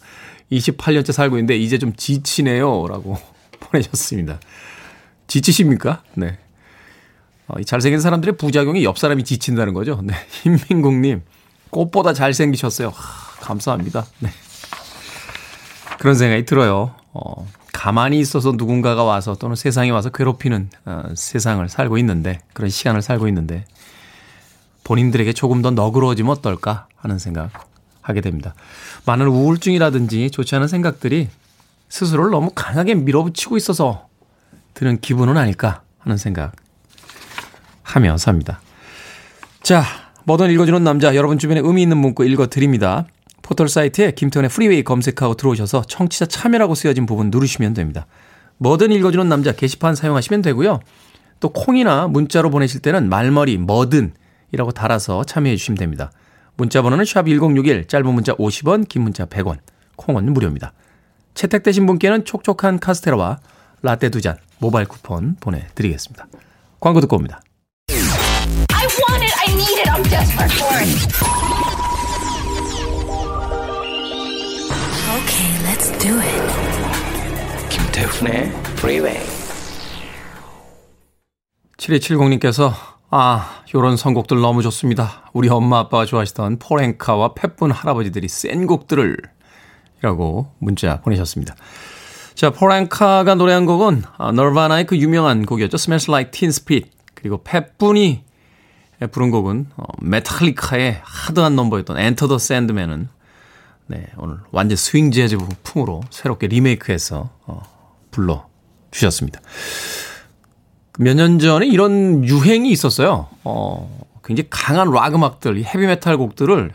[0.52, 2.88] 28년째 살고 있는데 이제 좀 지치네요.
[2.88, 3.18] 라고
[3.60, 4.40] 보내셨습니다.
[5.28, 6.04] 지치십니까?
[6.14, 6.38] 네.
[7.48, 10.00] 어, 이 잘생긴 사람들의 부작용이 옆 사람이 지친다는 거죠.
[10.04, 10.14] 네.
[10.46, 11.22] hin민국님,
[11.70, 12.90] 꽃보다 잘생기셨어요.
[12.90, 14.06] 하, 감사합니다.
[14.20, 14.30] 네.
[16.00, 16.96] 그런 생각이 들어요.
[17.14, 23.02] 어, 가만히 있어서 누군가가 와서 또는 세상에 와서 괴롭히는 어, 세상을 살고 있는데, 그런 시간을
[23.02, 23.66] 살고 있는데,
[24.84, 27.52] 본인들에게 조금 더 너그러워지면 어떨까 하는 생각
[28.02, 28.54] 하게 됩니다.
[29.06, 31.30] 많은 우울증이라든지 좋지 않은 생각들이
[31.90, 34.08] 스스로를 너무 강하게 밀어붙이고 있어서
[34.76, 36.54] 드는 기분은 아닐까 하는 생각
[37.86, 38.60] 하며 삽니다.
[39.64, 39.84] 자,
[40.26, 43.06] 뭐든 읽어주는 남자, 여러분 주변에 의미 있는 문구 읽어드립니다.
[43.42, 48.08] 포털 사이트에 김태훈의 프리웨이 검색하고 들어오셔서 청취자 참여라고 쓰여진 부분 누르시면 됩니다.
[48.58, 50.80] 뭐든 읽어주는 남자 게시판 사용하시면 되고요.
[51.40, 54.14] 또 콩이나 문자로 보내실 때는 말머리 뭐든
[54.52, 56.12] 이라고 달아서 참여해 주시면 됩니다.
[56.58, 59.58] 문자 번호는 샵 1061, 짧은 문자 50원, 긴 문자 100원,
[59.98, 60.74] 콩은 무료입니다.
[61.36, 63.40] 채택되신 분께는 촉촉한 카스테라와
[63.82, 66.28] 라떼 두 잔 모바일 쿠폰 보내드리겠습니다.
[66.80, 67.42] 광고 듣고 옵니다.
[68.96, 69.34] I want it.
[69.36, 69.90] I need it.
[69.92, 70.88] I'm desperate for it.
[75.16, 76.42] Okay, let's do it.
[77.70, 79.20] 김태훈의 Freeway.
[81.78, 82.72] 7270님께서
[83.10, 85.30] 아, 요런 선곡들 너무 좋습니다.
[85.34, 89.18] 우리 엄마 아빠가 좋아하시던 포랭카와 팻분 할아버지들이 센 곡들을
[90.00, 91.56] 이라고 문자 보내셨습니다.
[92.34, 95.76] 자, 포랭카가 노래한 곡은 아, 널바나의 그 유명한 곡이었죠.
[95.76, 96.92] Smells Like Teen Spirit.
[97.14, 98.24] 그리고 팻분이
[99.12, 103.10] 부른 곡은 어, 메탈리카의 하드한 넘버였던 Enter the Sandman은
[103.88, 107.62] 네, 오늘 완전 스윙 재즈 풍으로 새롭게 리메이크해서 어,
[108.12, 108.48] 불러
[108.92, 109.42] 주셨습니다.
[110.98, 113.28] 몇 년 전에 이런 유행이 있었어요.
[113.44, 116.72] 어, 굉장히 강한 락 음악들, 헤비메탈 곡들을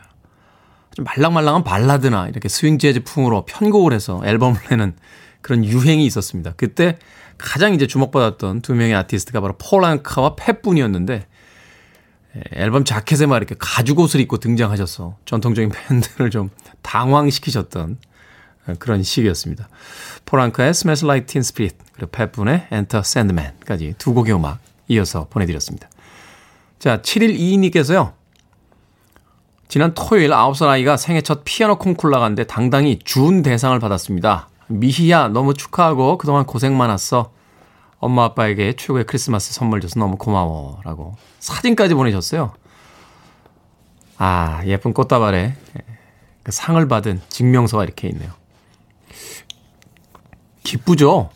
[0.95, 4.95] 좀 말랑말랑한 발라드나 이렇게 스윙 재즈 풍으로 편곡을 해서 앨범을 내는
[5.41, 6.53] 그런 유행이 있었습니다.
[6.57, 6.99] 그때
[7.39, 11.27] 가장 이제 주목받았던 두 명의 아티스트가 바로 폴 앵카와 팻 분이었는데
[12.53, 16.51] 앨범 자켓에 막 이렇게 가죽 옷을 입고 등장하셔서 전통적인 팬들을 좀
[16.83, 17.99] 당황시키셨던
[18.79, 19.69] 그런 시기였습니다.
[20.27, 25.89] 포랑카의 Smells Like Teen Spirit 그리고 팻분의 Enter Sandman까지 두 곡의 음악 이어서 보내드렸습니다.
[26.79, 28.13] 자, 7122님께서요.
[29.69, 34.49] 지난 토요일 9살 아이가 생애 첫 피아노 콩쿨 나갔는데 당당히 준 대상을 받았습니다.
[34.67, 37.33] 미희야 너무 축하하고 그동안 고생 많았어.
[38.01, 40.81] 엄마 아빠에게 최고의 크리스마스 선물 줘서 너무 고마워.
[40.85, 42.55] 라고 사진까지 보내셨어요.
[44.17, 45.55] 아, 예쁜 꽃다발에
[46.43, 48.33] 그 상을 받은 증명서가 이렇게 있네요.
[50.63, 51.31] 기쁘죠?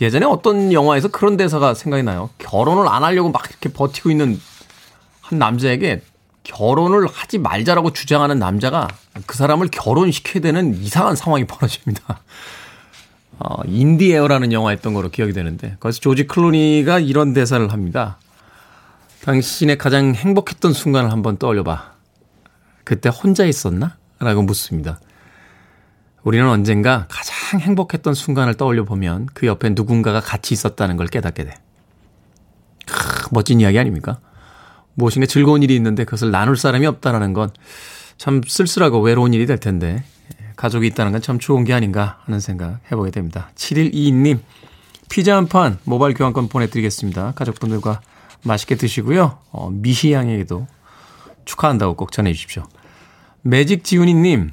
[0.00, 2.30] 예전에 어떤 영화에서 그런 대사가 생각이 나요.
[2.38, 4.40] 결혼을 안 하려고 막 이렇게 버티고 있는
[5.20, 6.02] 한 남자에게
[6.44, 8.88] 결혼을 하지 말자라고 주장하는 남자가
[9.26, 12.20] 그 사람을 결혼시켜야 되는 이상한 상황이 벌어집니다.
[13.38, 18.18] 어, 인디에어라는 영화였던 거로 기억이 되는데 거기서 조지 클루니가 이런 대사를 합니다.
[19.22, 21.92] 당신의 가장 행복했던 순간을 한번 떠올려봐.
[22.84, 23.96] 그때 혼자 있었나?
[24.18, 24.98] 라고 묻습니다.
[26.24, 31.54] 우리는 언젠가 가장 행복했던 순간을 떠올려 보면 그 옆에 누군가가 같이 있었다는 걸 깨닫게 돼.
[32.86, 34.18] 크, 멋진 이야기 아닙니까?
[34.94, 37.50] 무엇인가 즐거운 일이 있는데 그것을 나눌 사람이 없다라는 건
[38.18, 40.04] 참 쓸쓸하고 외로운 일이 될 텐데
[40.58, 43.50] 가족이 있다는 건 참 좋은 게 아닌가 하는 생각 해보게 됩니다.
[43.54, 44.40] 7122님
[45.08, 47.32] 피자 한 판 모바일 교환권 보내드리겠습니다.
[47.34, 48.00] 가족분들과
[48.42, 49.38] 맛있게 드시고요.
[49.52, 50.66] 어, 미희 양에게도
[51.44, 52.64] 축하한다고 꼭 전해주십시오.
[53.42, 54.50] 매직 지훈이님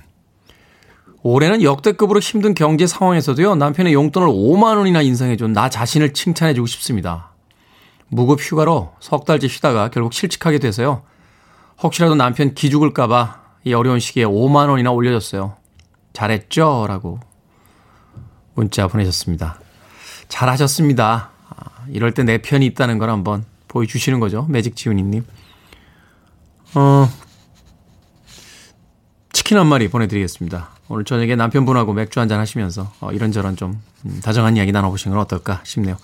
[1.23, 7.31] 올해는 역대급으로 힘든 경제 상황에서도요 남편의 용돈을 5만 원이나 인상해준 나 자신을 칭찬해주고 싶습니다.
[8.07, 11.01] 무급 휴가로 석 달째 쉬다가 결국 실직하게 돼서요.
[11.81, 15.57] 혹시라도 남편 기죽을까봐 이 어려운 시기에 5만 원이나 올려줬어요.
[16.15, 16.85] 잘했죠?
[16.87, 17.19] 라고
[18.55, 19.59] 문자 보내셨습니다.
[20.29, 21.29] 잘하셨습니다.
[21.49, 24.45] 아, 이럴 때 내 편이 있다는 걸 한번 보여주시는 거죠.
[24.49, 25.25] 매직 지훈이님.
[26.75, 27.09] 어,
[29.31, 30.69] 치킨 한 마리 보내드리겠습니다.
[30.87, 35.61] 오늘 저녁에 남편분하고 맥주 한잔 하시면서 어, 이런저런 좀 음, 다정한 이야기 나눠보시는 건 어떨까
[35.63, 35.97] 싶네요.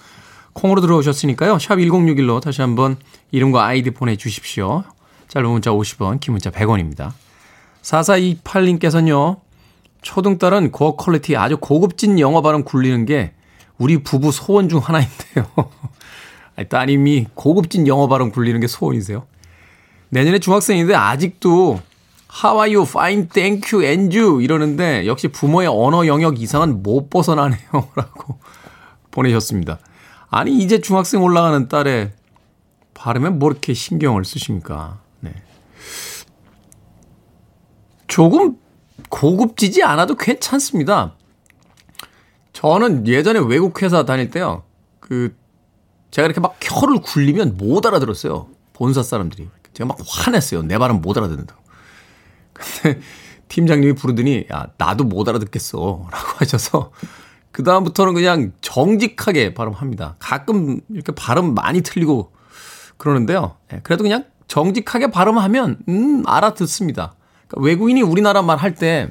[0.53, 1.59] 콩으로 들어오셨으니까요.
[1.59, 2.97] 샵 1061로 다시 한번
[3.31, 4.83] 이름과 아이디 보내주십시오.
[5.29, 7.13] 짧은 문자 50원, 긴 문자 100원입니다.
[7.83, 9.39] 4428님께서는요.
[10.01, 13.33] 초등딸은 고 quality 아주 고급진 영어 발음 굴리는 게
[13.77, 15.45] 우리 부부 소원 중 하나인데요.
[16.69, 19.25] 따님이 고급진 영어 발음 굴리는 게 소원이세요?
[20.09, 21.79] 내년에 중학생인데 아직도
[22.43, 22.83] How are you?
[22.87, 27.59] Fine, thank you, and you 이러는데 역시 부모의 언어 영역 이상은 못 벗어나네요.
[27.95, 28.39] 라고
[29.11, 29.79] 보내셨습니다.
[30.29, 32.11] 아니 이제 중학생 올라가는 딸의
[32.93, 34.99] 발음에 뭐 이렇게 신경을 쓰십니까?
[35.19, 35.33] 네.
[38.07, 38.57] 조금
[39.11, 41.13] 고급지지 않아도 괜찮습니다.
[42.53, 44.63] 저는 예전에 외국 회사 다닐 때요.
[44.99, 45.35] 그
[46.09, 48.47] 제가 이렇게 막 혀를 굴리면 못 알아들었어요.
[48.73, 49.49] 본사 사람들이.
[49.73, 50.63] 제가 막 화냈어요.
[50.63, 51.61] 내 발음 못 알아듣는다고.
[52.53, 52.99] 근데
[53.47, 56.91] 팀장님이 부르더니 야 나도 못 알아듣겠어 라고 하셔서
[57.51, 60.15] 그 다음부터는 그냥 정직하게 발음합니다.
[60.19, 62.31] 가끔 이렇게 발음 많이 틀리고
[62.97, 63.57] 그러는데요.
[63.73, 67.15] 예, 그래도 그냥 정직하게 발음하면 음 알아듣습니다.
[67.51, 69.09] 그러니까 외국인이 우리나라 말 할 때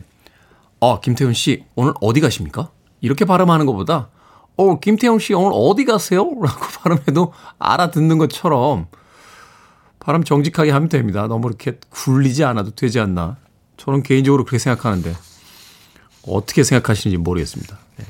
[0.80, 2.70] 어, 김태훈 씨 오늘 어디 가십니까?
[3.00, 4.08] 이렇게 발음하는 것보다
[4.56, 6.22] 어, 김태형 씨 오늘 어디 가세요?
[6.40, 8.86] 라고 발음해도 알아듣는 것처럼
[9.98, 11.26] 발음 정직하게 하면 됩니다.
[11.26, 13.36] 너무 이렇게 굴리지 않아도 되지 않나.
[13.76, 15.14] 저는 개인적으로 그렇게 생각하는데
[16.26, 17.78] 어떻게 생각하시는지 모르겠습니다.
[17.96, 18.04] 네.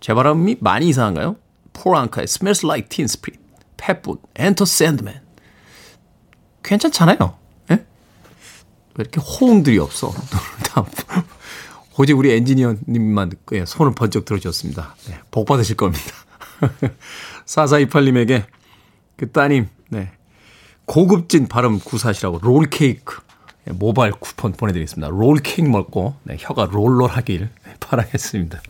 [0.00, 1.36] 제 발음이 많이 이상한가요?
[1.74, 3.42] 포랑카의 Smells Like Teen Spirit,
[3.76, 5.20] Pepwood, Enter Sandman.
[6.62, 7.36] 괜찮잖아요.
[8.96, 9.02] 예?
[9.02, 10.12] 왜 이렇게 호응들이 없어?
[11.98, 13.32] 오직 우리 엔지니어님만
[13.66, 14.96] 손을 번쩍 들어주셨습니다.
[15.08, 16.04] 네, 복 받으실 겁니다.
[17.46, 18.44] 4428님에게
[19.16, 20.10] 그 따님, 네,
[20.84, 23.16] 고급진 발음 구사시라고 롤케이크
[23.64, 25.08] 네, 모바일 쿠폰 보내드리겠습니다.
[25.08, 27.48] 롤케이크 먹고 네, 혀가 롤롤하길
[27.80, 28.60] 바라겠습니다.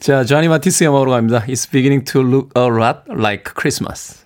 [0.00, 1.44] 자, 조니 마티스의 음악으로 갑니다.
[1.46, 4.21] It's beginning to look a lot like Christmas.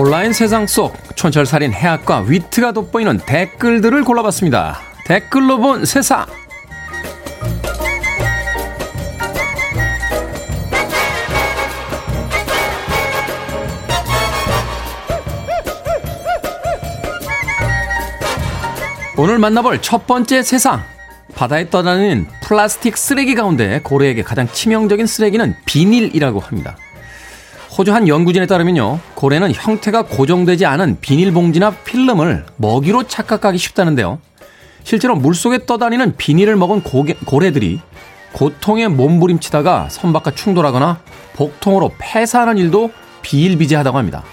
[0.00, 4.80] 온라인 세상 속 촌철살인 해학과 위트가 돋보이는 댓글들을 골라봤습니다.
[5.04, 6.24] 댓글로 본 세상.
[19.18, 20.82] 오늘 만나볼 첫 번째 세상.
[21.34, 26.78] 바다에 떠다니는 플라스틱 쓰레기 가운데 고래에게 가장 치명적인 쓰레기는 비닐이라고 합니다.
[27.76, 34.18] 호주 한 연구진에 따르면요, 고래는 형태가 고정되지 않은 비닐봉지나 필름을 먹이로 착각하기 쉽다는데요.
[34.82, 37.80] 실제로 물속에 떠다니는 비닐을 먹은 고개, 고래들이
[38.32, 41.00] 고통에 몸부림치다가 선박과 충돌하거나
[41.34, 42.90] 복통으로 폐사하는 일도
[43.22, 44.24] 비일비재하다고 합니다.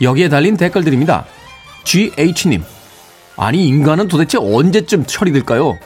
[0.00, 1.26] 여기에 달린 댓글들입니다.
[1.84, 2.62] GH님,
[3.36, 5.78] 아니 인간은 도대체 언제쯤 처리될까요?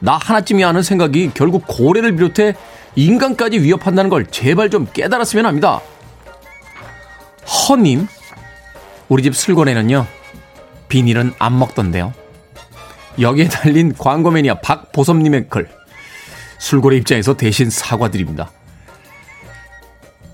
[0.00, 2.54] 나 하나쯤이 하는 생각이 결국 고래를 비롯해
[2.94, 5.80] 인간까지 위협한다는 걸 제발 좀 깨달았으면 합니다.
[7.50, 8.06] 허님,
[9.08, 10.06] 우리 집 술고래는요,
[10.88, 12.12] 비닐은 안 먹던데요.
[13.20, 15.68] 여기에 달린 광고 매니아 박보섭님의 글.
[16.58, 18.50] 술고래 입장에서 대신 사과드립니다.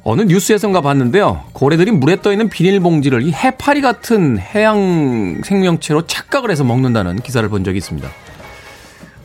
[0.04, 1.44] 어느 뉴스에선가 봤는데요.
[1.52, 7.64] 고래들이 물에 떠 있는 비닐봉지를 이 해파리 같은 해양 생명체로 착각을 해서 먹는다는 기사를 본
[7.64, 8.08] 적이 있습니다.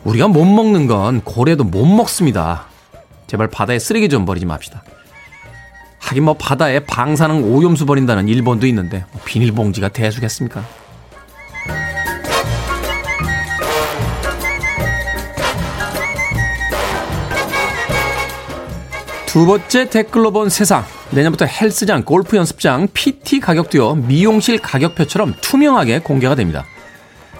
[0.04, 2.66] 우리가 못 먹는 건 고래도 못 먹습니다.
[3.28, 4.82] 제발 바다에 쓰레기 좀 버리지 맙시다.
[6.02, 10.64] 하긴 뭐 바다에 방사능 오염수 버린다는 일본도 있는데 뭐 비닐봉지가 대수겠습니까?
[19.26, 20.84] 두 번째 댓글로 본 세상.
[21.10, 26.66] 내년부터 헬스장, 골프 연습장, PT 가격도요, 미용실 가격표처럼 투명하게 공개가 됩니다.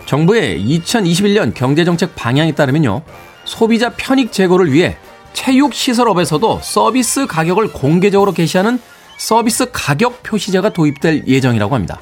[0.06, 3.02] 정부의 2021년 경제정책 방향에 따르면요,
[3.44, 4.96] 소비자 편익 제고를 위해
[5.32, 8.80] 체육시설업에서도 서비스 가격을 공개적으로 게시하는
[9.18, 12.00] 서비스 가격 표시제가 도입될 예정이라고 합니다.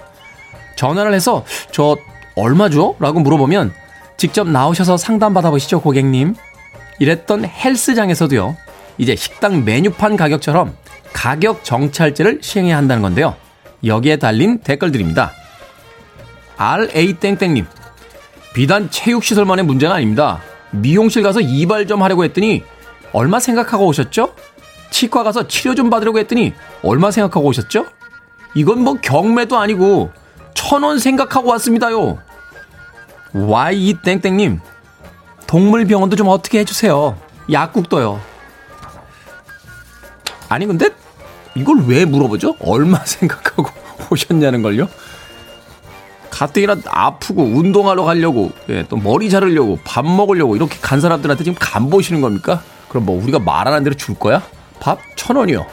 [0.77, 1.97] 전화를 해서 저
[2.37, 2.97] 얼마죠?
[2.99, 3.73] 라고 물어보면
[4.17, 6.35] 직접 나오셔서 상담 받아보시죠, 고객님.
[6.99, 8.57] 이랬던 헬스장에서도요,
[8.99, 10.75] 이제 식당 메뉴판 가격처럼
[11.13, 13.35] 가격 정찰제를 시행해야 한다는 건데요.
[13.85, 15.33] 여기에 달린 댓글들입니다.
[16.57, 17.67] RA땡땡님,
[18.55, 20.43] 비단 체육시설만의 문제는 아닙니다.
[20.71, 22.63] 미용실 가서 이발 좀 하려고 했더니
[23.13, 24.35] 얼마 생각하고 오셨죠?
[24.91, 26.53] 치과 가서 치료 좀 받으려고 했더니
[26.83, 27.87] 얼마 생각하고 오셨죠?
[28.55, 30.11] 이건 뭐 경매도 아니고
[30.55, 32.19] 천 원 생각하고 왔습니다요.
[33.33, 34.61] YE땡땡님,
[35.47, 37.17] 동물병원도 좀 어떻게 해주세요.
[37.51, 38.21] 약국도요.
[40.49, 40.91] 아니 근데
[41.55, 42.57] 이걸 왜 물어보죠?
[42.61, 43.67] 얼마 생각하고
[44.11, 44.89] 오셨냐는 걸요?
[46.31, 51.91] 가뜩이나 아프고 운동하러 가려고 예, 또 머리 자르려고 밥 먹으려고 이렇게 간 사람들한테 지금 간
[51.91, 52.63] 보시는 겁니까?
[52.91, 54.43] 그럼 뭐 우리가 말하는 대로 줄 거야?
[54.81, 55.65] 밥 천 원이요.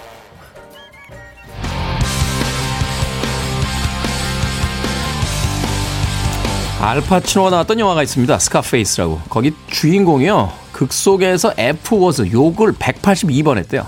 [6.80, 8.38] 알파치노가 나왔던 영화가 있습니다.
[8.40, 9.22] 스카페이스라고.
[9.30, 10.52] 거기 주인공이요.
[10.72, 13.88] 극 속에서 F워즈 욕을 182번 했대요.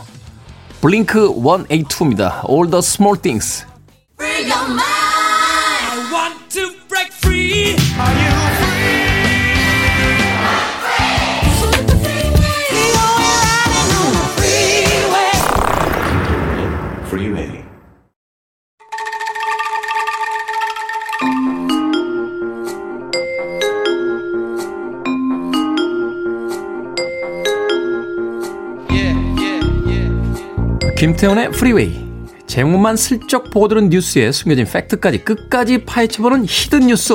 [0.82, 2.49] 블링크 182입니다.
[2.49, 3.65] All the small things.
[31.00, 31.97] 김태훈의 프리웨이.
[32.45, 37.14] 제목만 슬쩍 보고 들은 뉴스에 숨겨진 팩트까지 끝까지 파헤쳐보는 hidden 뉴스.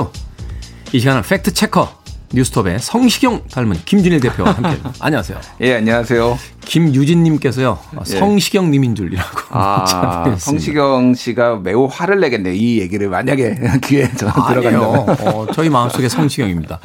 [0.95, 1.93] 이 시간은 fact checker
[2.33, 4.81] 뉴스톱의 성시경 닮은 김준일 대표와 함께.
[5.01, 5.39] 안녕하세요.
[5.61, 6.39] 예, 안녕하세요.
[6.65, 7.79] 김유진님께서요.
[8.01, 8.05] 예.
[8.05, 9.29] 성시경님인 줄이라고.
[9.51, 12.55] 아, 성시경 씨가 매우 화를 내겠네요.
[12.55, 14.09] 이 얘기를 만약에 귀에.
[14.37, 15.07] 아니요.
[15.21, 16.81] 어, 저희 마음속에 성시경입니다.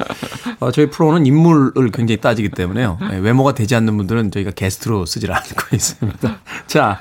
[0.60, 2.98] 어, 저희 프로는 인물을 굉장히 따지기 때문에요.
[3.10, 6.36] 네, 외모가 되지 않는 분들은 저희가 게스트로 쓰질 않고 있습니다.
[6.66, 7.00] 자,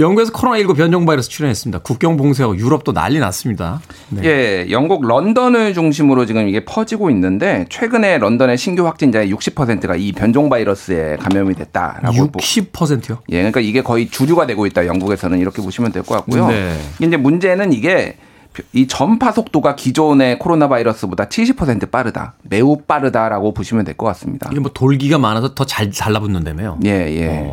[0.00, 1.80] 영국에서 코로나19 변종 바이러스 출현했습니다.
[1.80, 3.80] 국경 봉쇄하고 유럽도 난리 났습니다.
[4.08, 4.22] 네.
[4.24, 10.48] 예, 영국 런던을 중심으로 지금 이게 퍼지고 있는데 최근에 런던의 신규 확진자의 60%가 이 변종
[10.48, 13.18] 바이러스에 감염이 됐다라고 60%요?
[13.30, 14.86] 예, 그러니까 이게 거의 주류가 되고 있다.
[14.86, 16.48] 영국에서는 이렇게 보시면 될 것 같고요.
[16.48, 16.76] 네.
[17.00, 18.16] 이제 문제는 이게
[18.72, 22.34] 이 전파 속도가 기존의 코로나 바이러스보다 70% 빠르다.
[22.42, 24.48] 매우 빠르다라고 보시면 될 것 같습니다.
[24.52, 26.78] 이게 뭐 돌기가 많아서 더잘 달라붙는다며요?
[26.84, 27.50] 예, 예.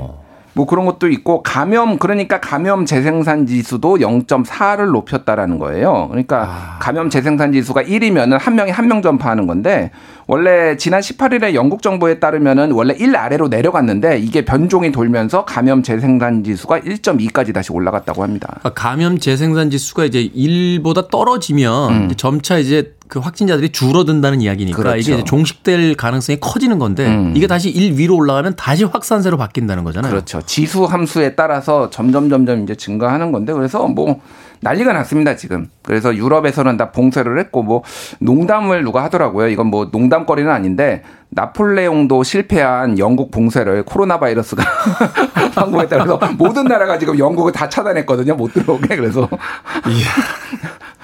[0.53, 6.07] 뭐 그런 것도 있고 감염 그러니까 감염 재생산 지수도 0.4를 높였다라는 거예요.
[6.09, 9.91] 그러니까 감염 재생산 지수가 1이면은 한 명이 한 명 전파하는 건데
[10.32, 16.45] 원래 지난 18일에 영국 정부에 따르면은 원래 1 아래로 내려갔는데 이게 변종이 돌면서 감염 재생산
[16.45, 18.47] 지수가 1.2까지 다시 올라갔다고 합니다.
[18.59, 24.84] 그러니까 감염 재생산 지수가 이제 1보다 떨어지면 이제 점차 이제 그 확진자들이 줄어든다는 이야기니까 음.
[24.84, 24.97] 그렇죠.
[24.99, 27.34] 이게 이제 종식될 가능성이 커지는 건데 음.
[27.36, 30.13] 이게 다시 1 위로 올라가면 다시 확산세로 바뀐다는 거잖아요.
[30.13, 30.41] 그렇죠.
[30.45, 34.21] 지수 함수에 따라서 점점 점점 이제 증가하는 건데 그래서 뭐
[34.62, 35.70] 난리가 났습니다 지금.
[35.82, 37.84] 그래서 유럽에서는 다 봉쇄를 했고 뭐
[38.20, 39.49] 농담을 누가 하더라고요.
[39.49, 44.64] 이건 뭐 농담거리는 아닌데 나폴레옹도 실패한 영국 봉쇄를 코로나 바이러스가
[45.55, 48.36] 한국에 따라서 모든 나라가 지금 영국을 다 차단했거든요.
[48.36, 49.28] 못 들어오게 그래서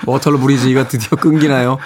[0.05, 1.77] 워털 브리지가 드디어 끊기나요?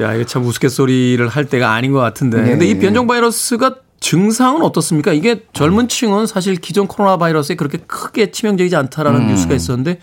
[0.00, 2.42] 야, 이거 참 우스갯소리를 할 때가 아닌 것 같은데.
[2.42, 2.50] 네.
[2.50, 5.12] 근데 이 변종 바이러스가 증상은 어떻습니까?
[5.12, 9.26] 이게 젊은 층은 사실 기존 코로나 바이러스에 그렇게 크게 치명적이지 않다라는 음.
[9.28, 9.98] 뉴스가 있었는데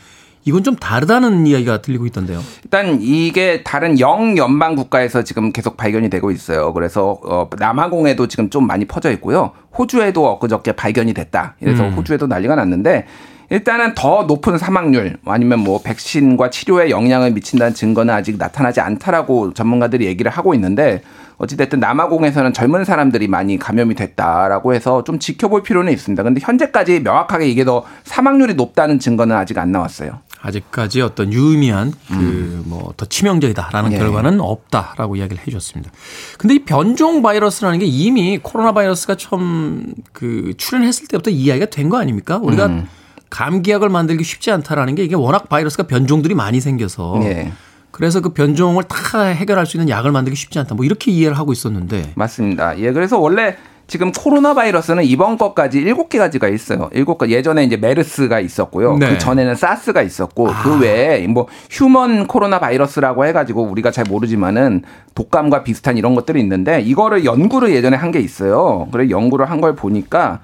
[0.48, 2.40] 이건 좀 다르다는 이야기가 들리고 있던데요.
[2.64, 6.72] 일단 이게 다른 영연방 국가에서 지금 계속 발견이 되고 있어요.
[6.72, 9.52] 그래서 어, 남아공에도 지금 좀 많이 퍼져 있고요.
[9.78, 11.56] 호주에도 엊그저께 발견이 됐다.
[11.60, 11.94] 그래서 음.
[11.96, 13.08] 호주에도 난리가 났는데
[13.50, 20.06] 일단은 더 높은 사망률 아니면 뭐 백신과 치료에 영향을 미친다는 증거는 아직 나타나지 않다라고 전문가들이
[20.06, 21.02] 얘기를 하고 있는데
[21.38, 26.24] 어찌됐든 남아공에서는 젊은 사람들이 많이 감염이 됐다라고 해서 좀 지켜볼 필요는 있습니다.
[26.24, 30.20] 근데 현재까지 명확하게 이게 더 사망률이 높다는 증거는 아직 안 나왔어요.
[30.48, 33.98] 아직까지 어떤 유의미한 그 뭐 더 치명적이다라는 예.
[33.98, 35.92] 결과는 없다라고 이야기를 해 주셨습니다.
[36.38, 41.98] 근데 이 변종 바이러스라는 게 이미 코로나 바이러스가 처음 그 출현했을 때부터 이야기가 된 거
[41.98, 42.40] 아닙니까?
[42.42, 42.88] 우리가 음.
[43.30, 47.52] 감기약을 만들기 쉽지 않다라는 게 이게 워낙 바이러스가 변종들이 많이 생겨서 예.
[47.92, 50.76] 그래서 그 변종을 다 해결할 수 있는 약을 만들기 쉽지 않다.
[50.76, 52.78] 뭐 이렇게 이해를 하고 있었는데 맞습니다.
[52.80, 53.56] 예, 그래서 원래
[53.88, 56.90] 지금 코로나 바이러스는 이번 것까지 일곱 개 가지가 있어요.
[56.92, 58.98] 일곱 가 예전에 이제 메르스가 있었고요.
[58.98, 59.10] 네.
[59.12, 64.84] 그 전에는 사스가 있었고 그 외에 뭐 human 코로나 바이러스라고 해가지고 우리가 잘 모르지만은
[65.16, 68.88] 독감과 비슷한 이런 것들이 있는데 이거를 연구를 예전에 한 게 있어요.
[68.92, 70.40] 그래 연구를 한 걸 보니까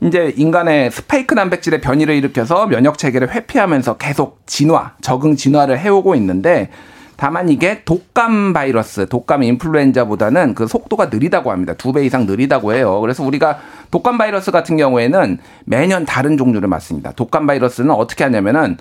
[0.00, 6.70] 이제 인간의 스파이크 단백질의 변이를 일으켜서 면역 체계를 회피하면서 계속 진화, 적응 진화를 해오고 있는데
[7.20, 11.74] 다만 이게 독감 바이러스, 독감 인플루엔자보다는 그 속도가 느리다고 합니다.
[11.74, 13.00] 두 배 이상 느리다고 해요.
[13.00, 13.58] 그래서 우리가
[13.90, 17.10] 독감 바이러스 같은 경우에는 매년 다른 종류를 맞습니다.
[17.12, 18.76] 독감 바이러스는 어떻게 하냐면은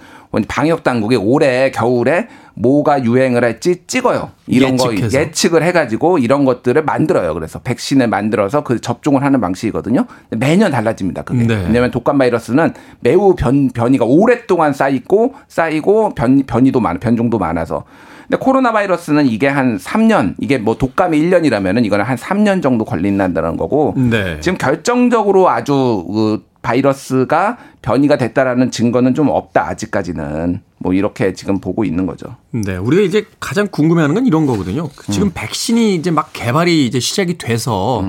[0.47, 4.29] 방역 당국이 올해 겨울에 뭐가 유행을 할지 찍어요.
[4.45, 5.17] 이런 예측해서.
[5.17, 7.33] 거 예측을 해가지고 이런 것들을 만들어요.
[7.33, 10.05] 그래서 백신을 만들어서 그 접종을 하는 방식이거든요.
[10.29, 11.23] 매년 달라집니다.
[11.23, 11.47] 그게.
[11.47, 11.55] 네.
[11.55, 17.83] 왜냐하면 독감 바이러스는 매우 변, 변이가 오랫동안 쌓이고 쌓이고 변, 변이도 많, 변종도 많아서.
[18.27, 23.55] 근데 코로나 바이러스는 이게 한 3년, 이게 뭐 독감이 1년이라면은 이거는 한 3년 정도 걸린다는
[23.55, 23.93] 거고.
[23.95, 24.39] 네.
[24.41, 31.85] 지금 결정적으로 아주 그 바이러스가 변이가 됐다라는 증거는 좀 없다 아직까지는 뭐 이렇게 지금 보고
[31.85, 32.35] 있는 거죠.
[32.51, 34.89] 네, 우리가 이제 가장 궁금해하는 건 이런 거거든요.
[34.93, 38.03] 그 지금 백신이 이제 막 개발이 이제 시작이 돼서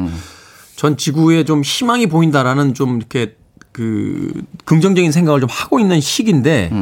[0.74, 3.36] 전 지구에 좀 희망이 보인다라는 좀 이렇게
[3.70, 4.32] 그
[4.64, 6.72] 긍정적인 생각을 좀 하고 있는 시기인데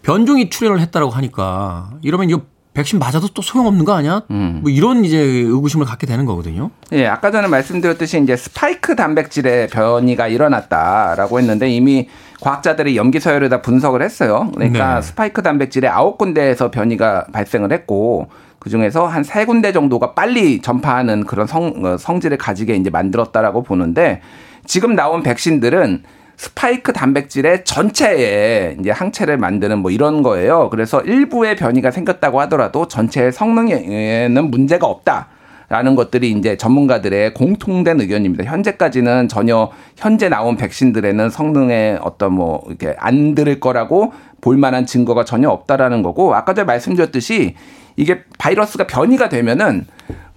[0.00, 2.42] 변종이 출현을 했다라고 하니까 이러면 이거
[2.74, 4.22] 백신 맞아도 또 소용없는 거 아니야?
[4.28, 6.70] 뭐 이런 이제 의구심을 갖게 되는 거거든요.
[6.92, 12.08] 예, 아까 전에 말씀드렸듯이 이제 스파이크 단백질의 변이가 일어났다라고 했는데 이미
[12.40, 14.50] 과학자들이 염기 서열을 다 분석을 했어요.
[14.54, 15.02] 그러니까 네.
[15.02, 21.24] 스파이크 단백질의 아홉 군데에서 변이가 발생을 했고 그 중에서 한 세 군데 정도가 빨리 전파하는
[21.24, 24.20] 그런 성, 어, 성질을 가지게 이제 만들었다라고 보는데
[24.64, 26.04] 지금 나온 백신들은
[26.42, 30.70] 스파이크 단백질의 전체에 이제 항체를 만드는 뭐 이런 거예요.
[30.70, 35.28] 그래서 일부의 변이가 생겼다고 하더라도 전체의 성능에는 문제가 없다.
[35.68, 38.44] 라는 것들이 이제 전문가들의 공통된 의견입니다.
[38.44, 45.24] 현재까지는 전혀 현재 나온 백신들에는 성능에 어떤 뭐 이렇게 안 들을 거라고 볼 만한 증거가
[45.24, 47.54] 전혀 없다라는 거고 아까 전에 말씀드렸듯이
[47.96, 49.86] 이게 바이러스가 변이가 되면은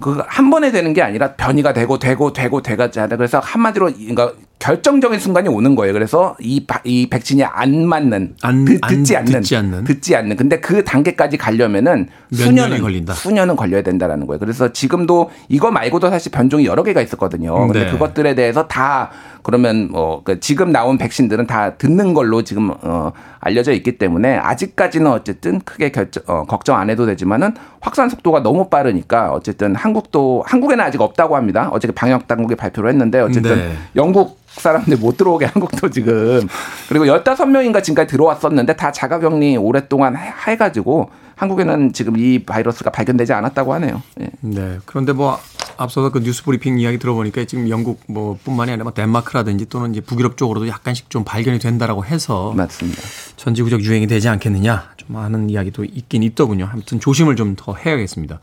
[0.06, 5.20] 그 한 번에 되는 게 아니라 변이가 되고 되고 되고 하다 그래서 한마디로 그러니까 결정적인
[5.20, 5.94] 순간이 오는 거예요.
[5.94, 9.84] 그래서 이, 바- 이 백신이 안 맞는 안- 듣, 안지 않는, 듣지 않는.
[9.84, 13.14] 듣지 않는 근데 그 단계까지 가려면은 몇 수년은 걸린다.
[13.14, 14.40] 수년은 걸려야 된다라는 거예요.
[14.40, 17.54] 그래서 지금도 이거 말고도 사실 변종이 여러 개가 있었거든요.
[17.68, 17.92] 근데 네.
[17.92, 19.12] 그것들에 대해서 다
[19.44, 25.60] 그러면 뭐그 지금 나온 백신들은 다 듣는 걸로 지금 어 알려져 있기 때문에 아직까지는 어쨌든
[25.60, 30.84] 크게 결정 어, 걱정 안 해도 되지만은 확산 속도가 너무 빠르니까 어쨌든 한 국도 한국에는
[30.84, 31.70] 아직 없다고 합니다.
[31.72, 33.78] 어제 방역 당국이 발표를 했는데 어쨌든 네.
[33.96, 36.48] 영국 사람들 못 들어오게 한국도 지금
[36.90, 43.74] 그리고 15명인가 지금까지 들어왔었는데 다 자가격리 오랫동안 해- 해가지고 한국에는 지금 이 바이러스가 발견되지 않았다고
[43.74, 44.02] 하네요.
[44.22, 44.28] 예.
[44.40, 44.78] 네.
[44.86, 45.38] 그런데 뭐
[45.78, 50.00] 앞서서 그 뉴스 브리핑 이야기 들어보니까 지금 영국 뭐 뿐만이 아니라 뭐 덴마크라든지 또는 이제
[50.00, 53.02] 북유럽 쪽으로도 약간씩 좀 발견이 된다라고 해서 맞습니다.
[53.36, 56.70] 전 지구적 유행이 되지 않겠느냐 좀 하는 이야기도 있긴 있더군요.
[56.72, 58.40] 아무튼 조심을 좀 더 해야겠습니다.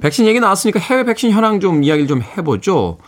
[0.00, 2.98] 백신 얘기 나왔으니까 해외 백신 현황 좀 이야기를 좀 해보죠.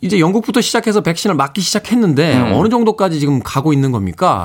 [0.00, 2.52] 이제 영국부터 시작해서 백신을 맞기 시작했는데 음.
[2.54, 4.44] 어느 정도까지 지금 가고 있는 겁니까?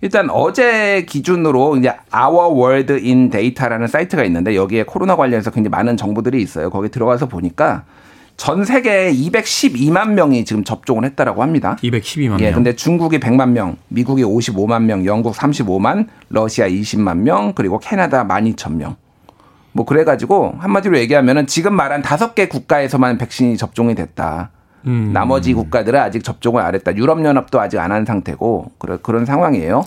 [0.00, 5.96] 일단 어제 기준으로 이제 Our World in Data라는 사이트가 있는데 여기에 코로나 관련해서 굉장히 많은
[5.96, 6.70] 정보들이 있어요.
[6.70, 7.84] 거기 들어가서 보니까
[8.36, 11.76] 전 세계 212만 명이 지금 접종을 했다라고 합니다.
[11.82, 12.54] 212만 예, 명.
[12.54, 18.94] 근데 중국이 100만 명, 미국이 55만 명, 영국 35만, 러시아 20만 명, 그리고 캐나다 12,000명.
[19.78, 24.50] 뭐 그래가지고 한마디로 얘기하면은 지금 말한 다섯 개 국가에서만 백신이 접종이 됐다.
[24.88, 25.12] 음.
[25.12, 26.96] 나머지 국가들은 아직 접종을 안 했다.
[26.96, 29.86] 유럽연합도 아직 안 한 상태고 그런 그런 상황이에요.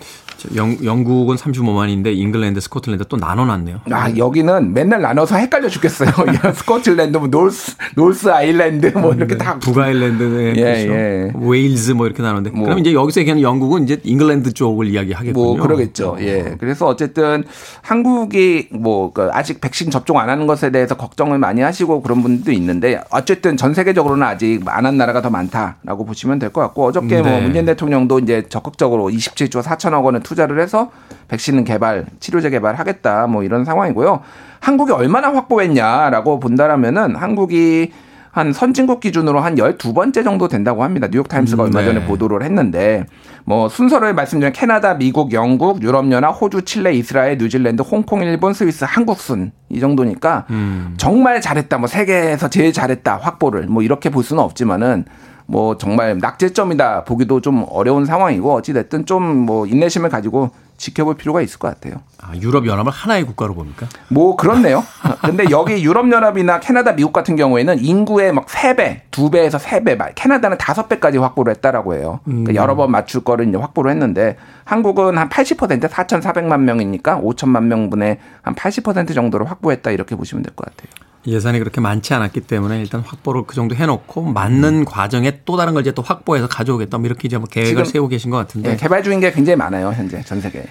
[0.55, 3.81] 영, 영국은 35만인데 잉글랜드, 스코틀랜드 또 나눠놨네요.
[3.91, 6.09] 아 여기는 맨날 나눠서 헷갈려 죽겠어요.
[6.55, 10.93] 스코틀랜드, 뭐 노스 노스 아일랜드 뭐 이렇게 다 북아일랜드, 네, 예, 그렇죠.
[10.93, 11.31] 예.
[11.35, 12.65] 웨일즈 뭐 이렇게 나누는데 뭐.
[12.65, 15.33] 그럼 이제 여기서 얘기하는 영국은 이제 잉글랜드 쪽을 이야기하겠군요.
[15.33, 16.17] 뭐 그러겠죠.
[16.19, 16.55] 예.
[16.59, 17.43] 그래서 어쨌든
[17.81, 23.01] 한국이 뭐그 아직 백신 접종 안 하는 것에 대해서 걱정을 많이 하시고 그런 분도 있는데
[23.09, 27.31] 어쨌든 전 세계적으로는 아직 안 한 나라가 더 많다라고 보시면 될 것 같고 어저께 뭐
[27.31, 27.41] 네.
[27.41, 30.91] 문재인 대통령도 이제 적극적으로 27조 4천억 원을 투자를 해서
[31.27, 34.21] 백신 개발, 치료제 개발하겠다 뭐 이런 상황이고요.
[34.61, 37.91] 한국이 얼마나 확보했냐라고 본다라면은 한국이
[38.31, 41.09] 한 선진국 기준으로 한 12번째 정도 된다고 합니다.
[41.11, 41.87] 뉴욕타임스가 얼마 네.
[41.87, 43.05] 전에 보도를 했는데
[43.43, 49.19] 뭐 순서를 말씀드리면 캐나다, 미국, 영국, 유럽연합, 호주, 칠레, 이스라엘, 뉴질랜드, 홍콩, 일본, 스위스, 한국
[49.19, 50.93] 순 이 정도니까 음.
[50.97, 51.77] 정말 잘했다.
[51.77, 53.17] 뭐 세계에서 제일 잘했다.
[53.17, 55.05] 확보를 뭐 이렇게 볼 수는 없지만은
[55.51, 61.41] 뭐 정말 낙제점이다 보기도 좀 어려운 상황이고 어찌 됐든 좀 뭐 인내심을 가지고 지켜볼 필요가
[61.41, 62.01] 있을 것 같아요.
[62.21, 63.87] 아, 유럽 연합을 하나의 국가로 봅니까?
[64.07, 64.83] 뭐 그렇네요.
[65.21, 70.57] 근데 여기 유럽 연합이나 캐나다, 미국 같은 경우에는 인구의 막 3배, 2배에서 3배, 막 캐나다는
[70.57, 72.19] 5배까지 확보를 했다라고 해요.
[72.25, 72.55] 그러니까 음.
[72.55, 78.55] 여러 번 맞출 거를 이제 확보를 했는데 한국은 한 80% 4,400만 명이니까 5천만 명분의 한
[78.55, 81.10] 80% 정도를 확보했다 이렇게 보시면 될 것 같아요.
[81.27, 85.81] 예산이 그렇게 많지 않았기 때문에 일단 확보를 그 정도 해놓고 맞는 과정에 또 다른 걸
[85.81, 89.03] 이제 또 확보해서 가져오겠다 뭐 이렇게 이제 뭐 계획을 세우고 계신 것 같은데 예, 개발
[89.03, 90.65] 중인 게 굉장히 많아요 현재 전 세계에.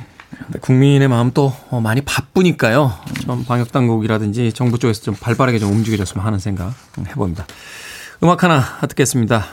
[0.46, 2.92] 근데 국민의 마음 또 어, 많이 바쁘니까요.
[3.26, 7.46] 좀 방역 당국이라든지 정부 쪽에서 좀 발빠르게 좀 움직여줬으면 하는 생각 해봅니다.
[8.22, 9.44] 음악 하나 듣겠습니다.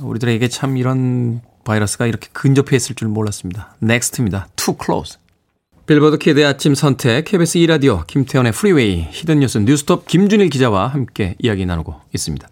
[0.00, 3.74] 우리들에게 참 이런 바이러스가 이렇게 근접해 있을 줄 몰랐습니다.
[3.80, 4.48] 넥스트입니다.
[4.56, 5.18] Too Close.
[5.86, 11.94] 빌보드 키드의 아침 선택, KBS 2라디오, 김태훈의 프리웨이, 히든뉴스 뉴스톱 김준일 기자와 함께 이야기 나누고
[12.12, 12.48] 있습니다.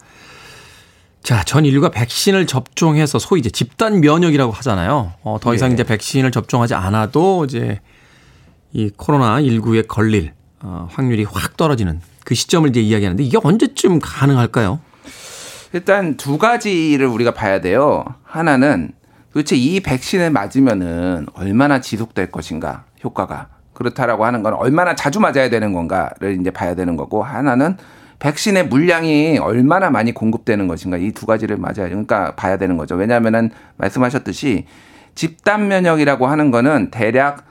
[1.25, 5.15] 자, 전 인류가 백신을 접종해서 소위 이제 집단 면역이라고 하잖아요.
[5.25, 5.75] 어, 더 이상 예.
[5.75, 7.81] 이제 백신을 접종하지 않아도 이제
[8.73, 14.79] 이 코로나 19에 걸릴 어, 확률이 확 떨어지는 그 시점을 이제 이야기하는데 이게 언제쯤 가능할까요?
[15.73, 18.05] 일단 두 가지를 우리가 봐야 돼요.
[18.23, 18.93] 하나는
[19.33, 25.73] 도대체 이 백신을 맞으면은 얼마나 지속될 것인가 효과가 그렇다라고 하는 건 얼마나 자주 맞아야 되는
[25.73, 27.77] 건가를 이제 봐야 되는 거고 하나는
[28.21, 32.95] 백신의 물량이 얼마나 많이 공급되는 것인가 이 두 가지를 맞아야 그러니까 봐야 되는 거죠.
[32.95, 34.67] 왜냐하면은 말씀하셨듯이
[35.15, 37.45] 집단 면역이라고 하는 거는 대략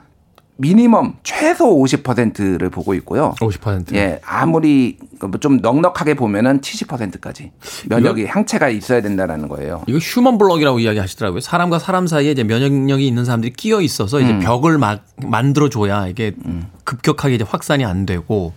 [0.56, 3.34] 미니멈 최소 50%를 보고 있고요.
[3.40, 3.94] 50%.
[3.94, 7.50] 예, 아무리 뭐좀 넉넉하게 보면은 70%까지
[7.88, 9.82] 면역이 항체가 있어야 된다라는 거예요.
[9.88, 11.40] 이거 휴먼 블럭이라고 이야기하시더라고요.
[11.40, 14.40] 사람과 사람 사이에 이제 면역력이 있는 사람들이 끼어 있어서 이제 음.
[14.40, 16.32] 벽을 막 만들어 줘야 이게
[16.84, 18.52] 급격하게 이제 확산이 안 되고.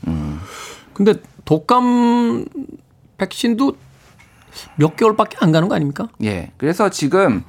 [0.93, 2.45] 근데 독감
[3.17, 3.75] 백신도
[4.75, 6.09] 몇 개월밖에 안 가는 거 아닙니까?
[6.23, 6.51] 예.
[6.57, 7.43] 그래서 지금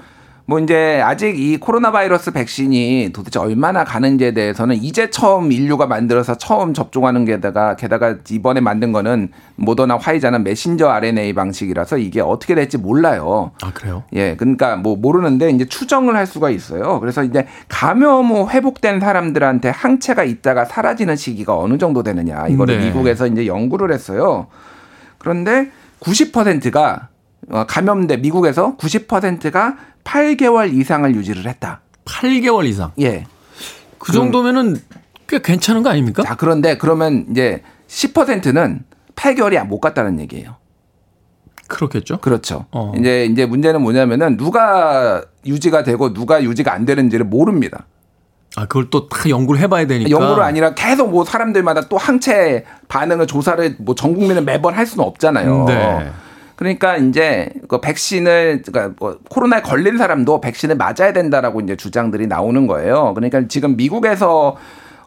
[0.49, 6.39] 뭐 이제 아직 이 코로나 바이러스 백신이 도대체 얼마나 가는지에 대해서는 이제 처음 인류가 만들어서
[6.39, 12.79] 처음 접종하는 게다가 게다가 이번에 만든 거는 모더나 화이자는 메신저 RNA 방식이라서 이게 어떻게 될지
[12.79, 13.51] 몰라요.
[13.63, 14.05] 아, 그래요?
[14.15, 16.99] 예, 그러니까 뭐 모르는데 이제 추정을 할 수가 있어요.
[16.99, 22.87] 그래서 이제 감염 후 회복된 사람들한테 항체가 있다가 사라지는 시기가 어느 정도 되느냐 이거를 네.
[22.87, 24.47] 미국에서 이제 연구를 했어요.
[25.19, 25.71] 그런데
[26.01, 27.09] 90%가
[27.51, 29.77] 어, 감염돼 미국에서 90%가
[30.09, 31.81] 8개월 이상을 유지를 했다.
[32.07, 32.93] 8개월 이상.
[33.01, 33.25] 예.
[33.99, 34.81] 그 정도면은
[35.29, 36.23] 꽤 괜찮은 거 아닙니까?
[36.23, 38.85] 자, 그런데 그러면 이제 10%는
[39.15, 40.57] 8개월이 못 갔다는 얘기예요.
[41.67, 42.19] 그렇겠죠.
[42.21, 42.65] 그렇죠.
[42.71, 42.95] 어.
[42.97, 47.85] 이제 이제 문제는 뭐냐면은 누가 유지가 되고 누가 유지가 안 되는지를 모릅니다.
[48.57, 50.09] 아, 그걸 또 다 연구를 해봐야 되니까.
[50.09, 55.05] 연구를 아니라 계속 뭐 사람들마다 또 항체 반응을 조사를 뭐 전 국민은 매번 할 수는
[55.05, 55.65] 없잖아요.
[55.67, 56.11] 네.
[56.59, 62.67] 그러니까 이제 그 백신을 그러니까 뭐 코로나에 걸린 사람도 백신을 맞아야 된다라고 이제 주장들이 나오는
[62.67, 63.15] 거예요.
[63.15, 64.57] 그러니까 지금 미국에서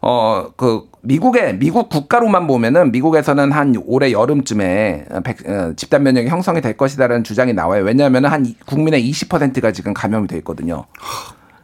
[0.01, 6.61] 어 그 미국의 미국 국가로만 보면은 미국에서는 한 올해 여름쯤에 백, 어, 집단 면역이 형성이
[6.61, 7.83] 될 것이다라는 주장이 나와요.
[7.83, 10.85] 왜냐하면 한 이- 국민의 20%가 지금 감염이 돼 있거든요.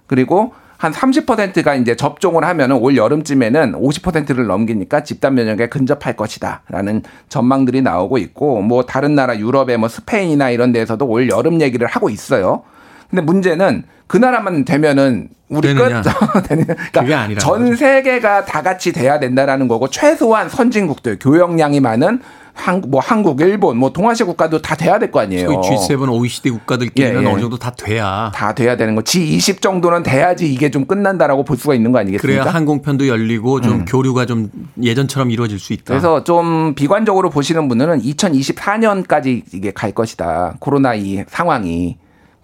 [0.07, 7.81] 그리고 한 30%가 이제 접종을 하면은 올 여름쯤에는 50%를 넘기니까 집단 면역에 근접할 것이다라는 전망들이
[7.81, 12.63] 나오고 있고 뭐 다른 나라 유럽의 뭐 스페인이나 이런 데에서도 올 여름 얘기를 하고 있어요.
[13.09, 15.73] 근데 문제는 그 나라만 되면은 우리.
[15.73, 15.87] 끝.
[16.47, 22.21] 그게 그러니까 아니라 전 세계가 다 같이 돼야 된다라는 거고 최소한 선진국들 교역량이 많은
[22.57, 25.45] 한국 뭐 한국, 일본, 뭐 동아시아 국가도 다 돼야 될 거 아니에요.
[25.45, 27.31] 소위 G7, OECD 국가들끼리는 예, 예.
[27.31, 28.31] 어느 정도 다 돼야.
[28.35, 29.01] 다 돼야 되는 거.
[29.01, 32.41] G20 정도는 돼야지 이게 좀 끝난다라고 볼 수가 있는 거 아니겠습니까?
[32.43, 34.49] 그래야 항공편도 열리고 좀 교류가 좀
[34.81, 35.83] 예전처럼 이루어질 수 있다.
[35.87, 40.55] 그래서 좀 비관적으로 보시는 분들은 2024년까지 이게 갈 것이다.
[40.59, 41.97] 코로나 이 상황이.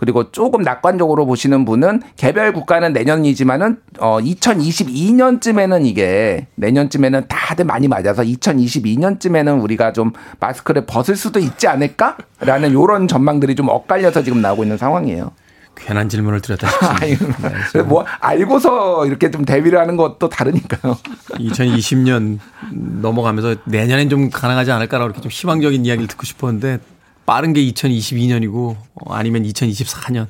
[0.03, 8.21] 그리고 조금 낙관적으로 보시는 분은 개별 국가는 내년이지만은 어 2022년쯤에는 이게 내년쯤에는 다들 많이 맞아서
[8.21, 14.77] 2022년쯤에는 우리가 좀 마스크를 벗을 수도 있지 않을까라는 요런 전망들이 좀 엇갈려서 지금 나오고 있는
[14.77, 15.31] 상황이에요.
[15.77, 17.49] 괜한 질문을 드렸다 싶습니다.
[17.73, 20.97] 네, 뭐 알고서 이렇게 좀 대비를 하는 것도 다르니까요.
[21.29, 22.39] 2020년
[22.73, 26.79] 넘어가면서 내년엔 좀 가능하지 않을까라고 이렇게 좀 희망적인 이야기를 듣고 싶었는데
[27.25, 28.75] 빠른 게 2022년이고
[29.07, 30.27] 아니면 2024년.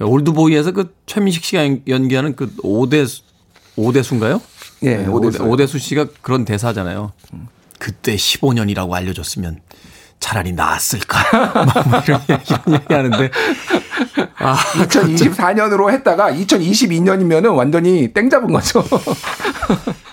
[0.00, 3.22] 올드보이에서 그 최민식 씨가 연기하는 그 오대수,
[3.76, 4.40] 오대수인가요?
[4.82, 5.42] 예, 네, 오대수.
[5.42, 7.12] 오대수 씨가 그런 대사잖아요.
[7.78, 9.60] 그때 15년이라고 알려줬으면
[10.20, 11.64] 차라리 나았을까.
[11.90, 13.30] 막 이런 얘기, 이런 얘기 하는데.
[14.38, 18.84] 아, 2024년으로 했다가 2022년이면은 완전히 땡 잡은 거죠.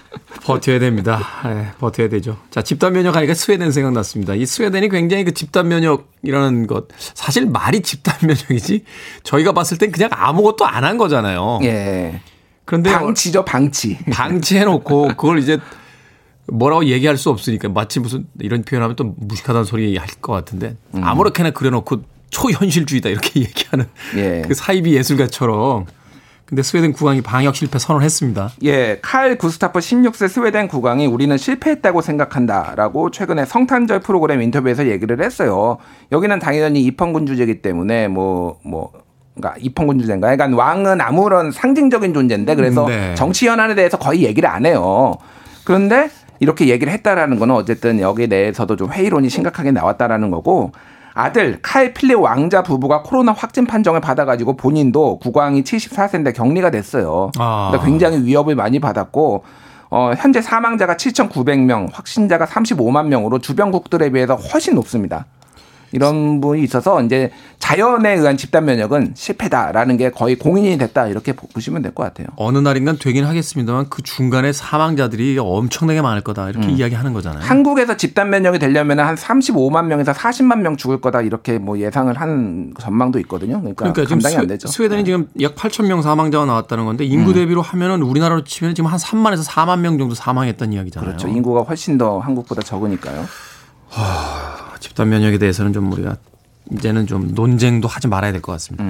[0.48, 1.20] 버텨야 됩니다.
[1.46, 2.38] 네, 버텨야 되죠.
[2.50, 4.34] 자, 집단 면역 하니까 스웨덴 생각났습니다.
[4.36, 8.84] 이 스웨덴이 굉장히 그 집단 면역이라는 것, 사실 말이 집단 면역이지,
[9.24, 11.60] 저희가 봤을 땐 그냥 아무것도 안 한 거잖아요.
[11.64, 12.22] 예.
[12.66, 13.98] 그런데 방치죠, 방치.
[14.12, 15.58] 방치해 놓고 그걸 이제
[16.50, 21.04] 뭐라고 얘기할 수 없으니까 마치 무슨 이런 표현하면 또 무식하다는 소리 할 것 같은데 음.
[21.04, 23.86] 아무렇게나 그려놓고 초현실주의다 이렇게 얘기하는
[24.16, 24.44] 예.
[24.48, 25.86] 그 사이비 예술가처럼
[26.48, 28.52] 근데 스웨덴 국왕이 방역 실패 선언했습니다.
[28.64, 35.78] 예, 칼 구스타프 16세 스웨덴 국왕이 우리는 실패했다고 생각한다라고 최근에 성탄절 프로그램 인터뷰에서 얘기를 했어요.
[36.14, 38.92] 여기는 당연히 입헌군 주제이기 때문에 뭐뭐
[39.36, 40.34] 그러니까 입헌군 주제인가?
[40.34, 43.14] 그러니까 왕은 아무런 상징적인 존재인데 그래서 네.
[43.16, 45.16] 정치 현안에 대해서 거의 얘기를 안 해요.
[45.66, 50.72] 그런데 이렇게 얘기를 했다라는 거는 어쨌든 여기 내에서도 좀 회의론이 심각하게 나왔다라는 거고
[51.18, 57.32] 아들 칼 필립 왕자 부부가 코로나 확진 판정을 받아가지고 본인도 국왕이 74세인데 격리가 됐어요.
[57.40, 57.70] 아.
[57.72, 59.44] 그러니까 굉장히 위협을 많이 받았고
[59.90, 65.26] 어, 현재 사망자가 7,900명, 확진자가 35만 명으로 주변국들에 비해서 훨씬 높습니다.
[65.92, 71.82] 이런 분이 있어서 이제 자연에 의한 집단 면역은 실패다라는 게 거의 공인이 됐다 이렇게 보시면
[71.82, 72.28] 될 것 같아요.
[72.36, 76.72] 어느 날인간 되긴 하겠습니다만 그 중간에 사망자들이 엄청나게 많을 거다 이렇게 음.
[76.72, 77.44] 이야기하는 거잖아요.
[77.44, 82.74] 한국에서 집단 면역이 되려면 한 35만 명에서 40만 명 죽을 거다 이렇게 뭐 예상을 한
[82.80, 83.60] 전망도 있거든요.
[83.60, 84.68] 그러니까, 그러니까 감당이 안 되죠.
[84.68, 84.72] 네.
[84.74, 87.36] 스웨덴이 지금 약 8천 명 사망자가 나왔다는 건데 인구 음.
[87.36, 91.08] 대비로 하면은 우리나라로 치면 지금 한 3만에서 4만 명 정도 사망했다는 이야기잖아요.
[91.08, 91.28] 그렇죠.
[91.28, 93.26] 인구가 훨씬 더 한국보다 적으니까요.
[94.80, 96.18] 집단 면역에 대해서는 좀 우리가
[96.70, 98.84] 이제는 좀 논쟁도 하지 말아야 될 것 같습니다.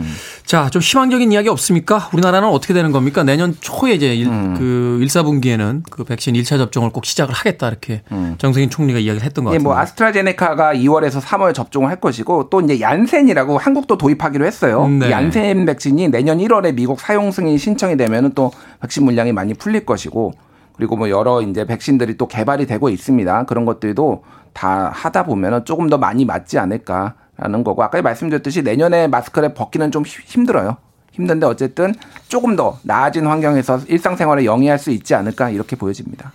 [0.47, 2.09] 자, 좀 희망적인 이야기 없습니까?
[2.11, 3.21] 우리나라는 어떻게 되는 겁니까?
[3.23, 4.25] 내년 초에 이제 일,
[4.57, 8.01] 그 1, 4분기에는 그 백신 1차 접종을 꼭 시작을 하겠다 이렇게
[8.39, 9.63] 정세인 총리가 이야기를 했던 것 예, 같은데.
[9.63, 14.87] 뭐 아스트라제네카가 2월에서 3월 접종을 할 것이고 또 이제 얀센이라고 한국도 도입하기로 했어요.
[14.87, 15.09] 네.
[15.09, 19.85] 이 얀센 백신이 내년 1월에 미국 사용 승인 신청이 되면은 또 백신 물량이 많이 풀릴
[19.85, 20.33] 것이고
[20.75, 23.45] 그리고 뭐 여러 이제 백신들이 또 개발이 되고 있습니다.
[23.45, 24.23] 그런 것들도
[24.57, 30.03] 다 하다 보면은 조금 더 많이 맞지 않을까라는 거고 아까 말씀드렸듯이 내년에 마스크를 벗기는 좀
[30.03, 30.77] 힘- 힘들어요.
[31.13, 31.93] 힘든데 어쨌든
[32.27, 36.31] 조금 더 나아진 환경에서 일상생활을 영위할 수 있지 않을까 이렇게 보여집니다.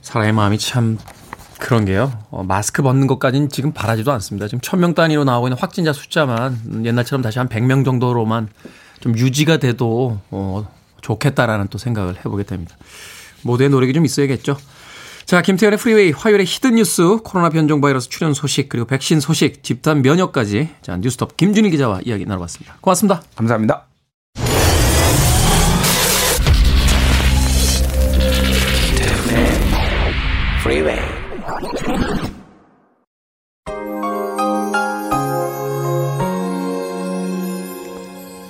[0.00, 0.96] 사람의 마음이 참
[1.58, 2.10] 그런 게요.
[2.30, 4.46] 어, 마스크 벗는 것까지는 지금 바라지도 않습니다.
[4.48, 8.48] 지금 천 명 단위로 나오고 있는 확진자 숫자만 음, 옛날처럼 다시 한 100명 정도로만
[9.00, 10.66] 좀 유지가 돼도 어,
[11.02, 12.74] 좋겠다라는 또 생각을 해보게 됩니다.
[13.42, 14.56] 모두의 노력이 좀 있어야겠죠.
[15.30, 20.02] 자, 김태훈의 프리웨이 화요일의 히든 뉴스, 코로나 변종 바이러스 출현 소식, 그리고 백신 소식, 집단
[20.02, 22.78] 면역까지 자, 뉴스톱 김준일 기자와 이야기 나눠봤습니다.
[22.80, 23.22] 고맙습니다.
[23.36, 23.86] 감사합니다.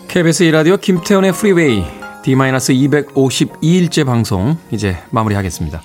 [0.09, 1.85] KBS 2라디오 김태훈의 프리웨이
[2.23, 5.83] D-252일째 방송 이제 마무리하겠습니다.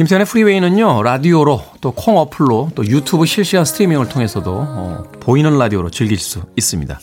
[0.00, 6.16] 김태훈의 프리웨이는요 라디오로 또 콩 어플로 또 유튜브 실시간 스트리밍을 통해서도 어, 보이는 라디오로 즐길
[6.16, 6.98] 수 있습니다.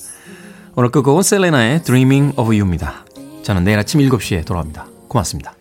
[0.76, 3.06] 오늘 끝곡은 셀레나의 Dreaming of You입니다.
[3.44, 4.88] 저는 내일 아침 7시에 돌아옵니다.
[5.10, 5.57] 고맙습니다.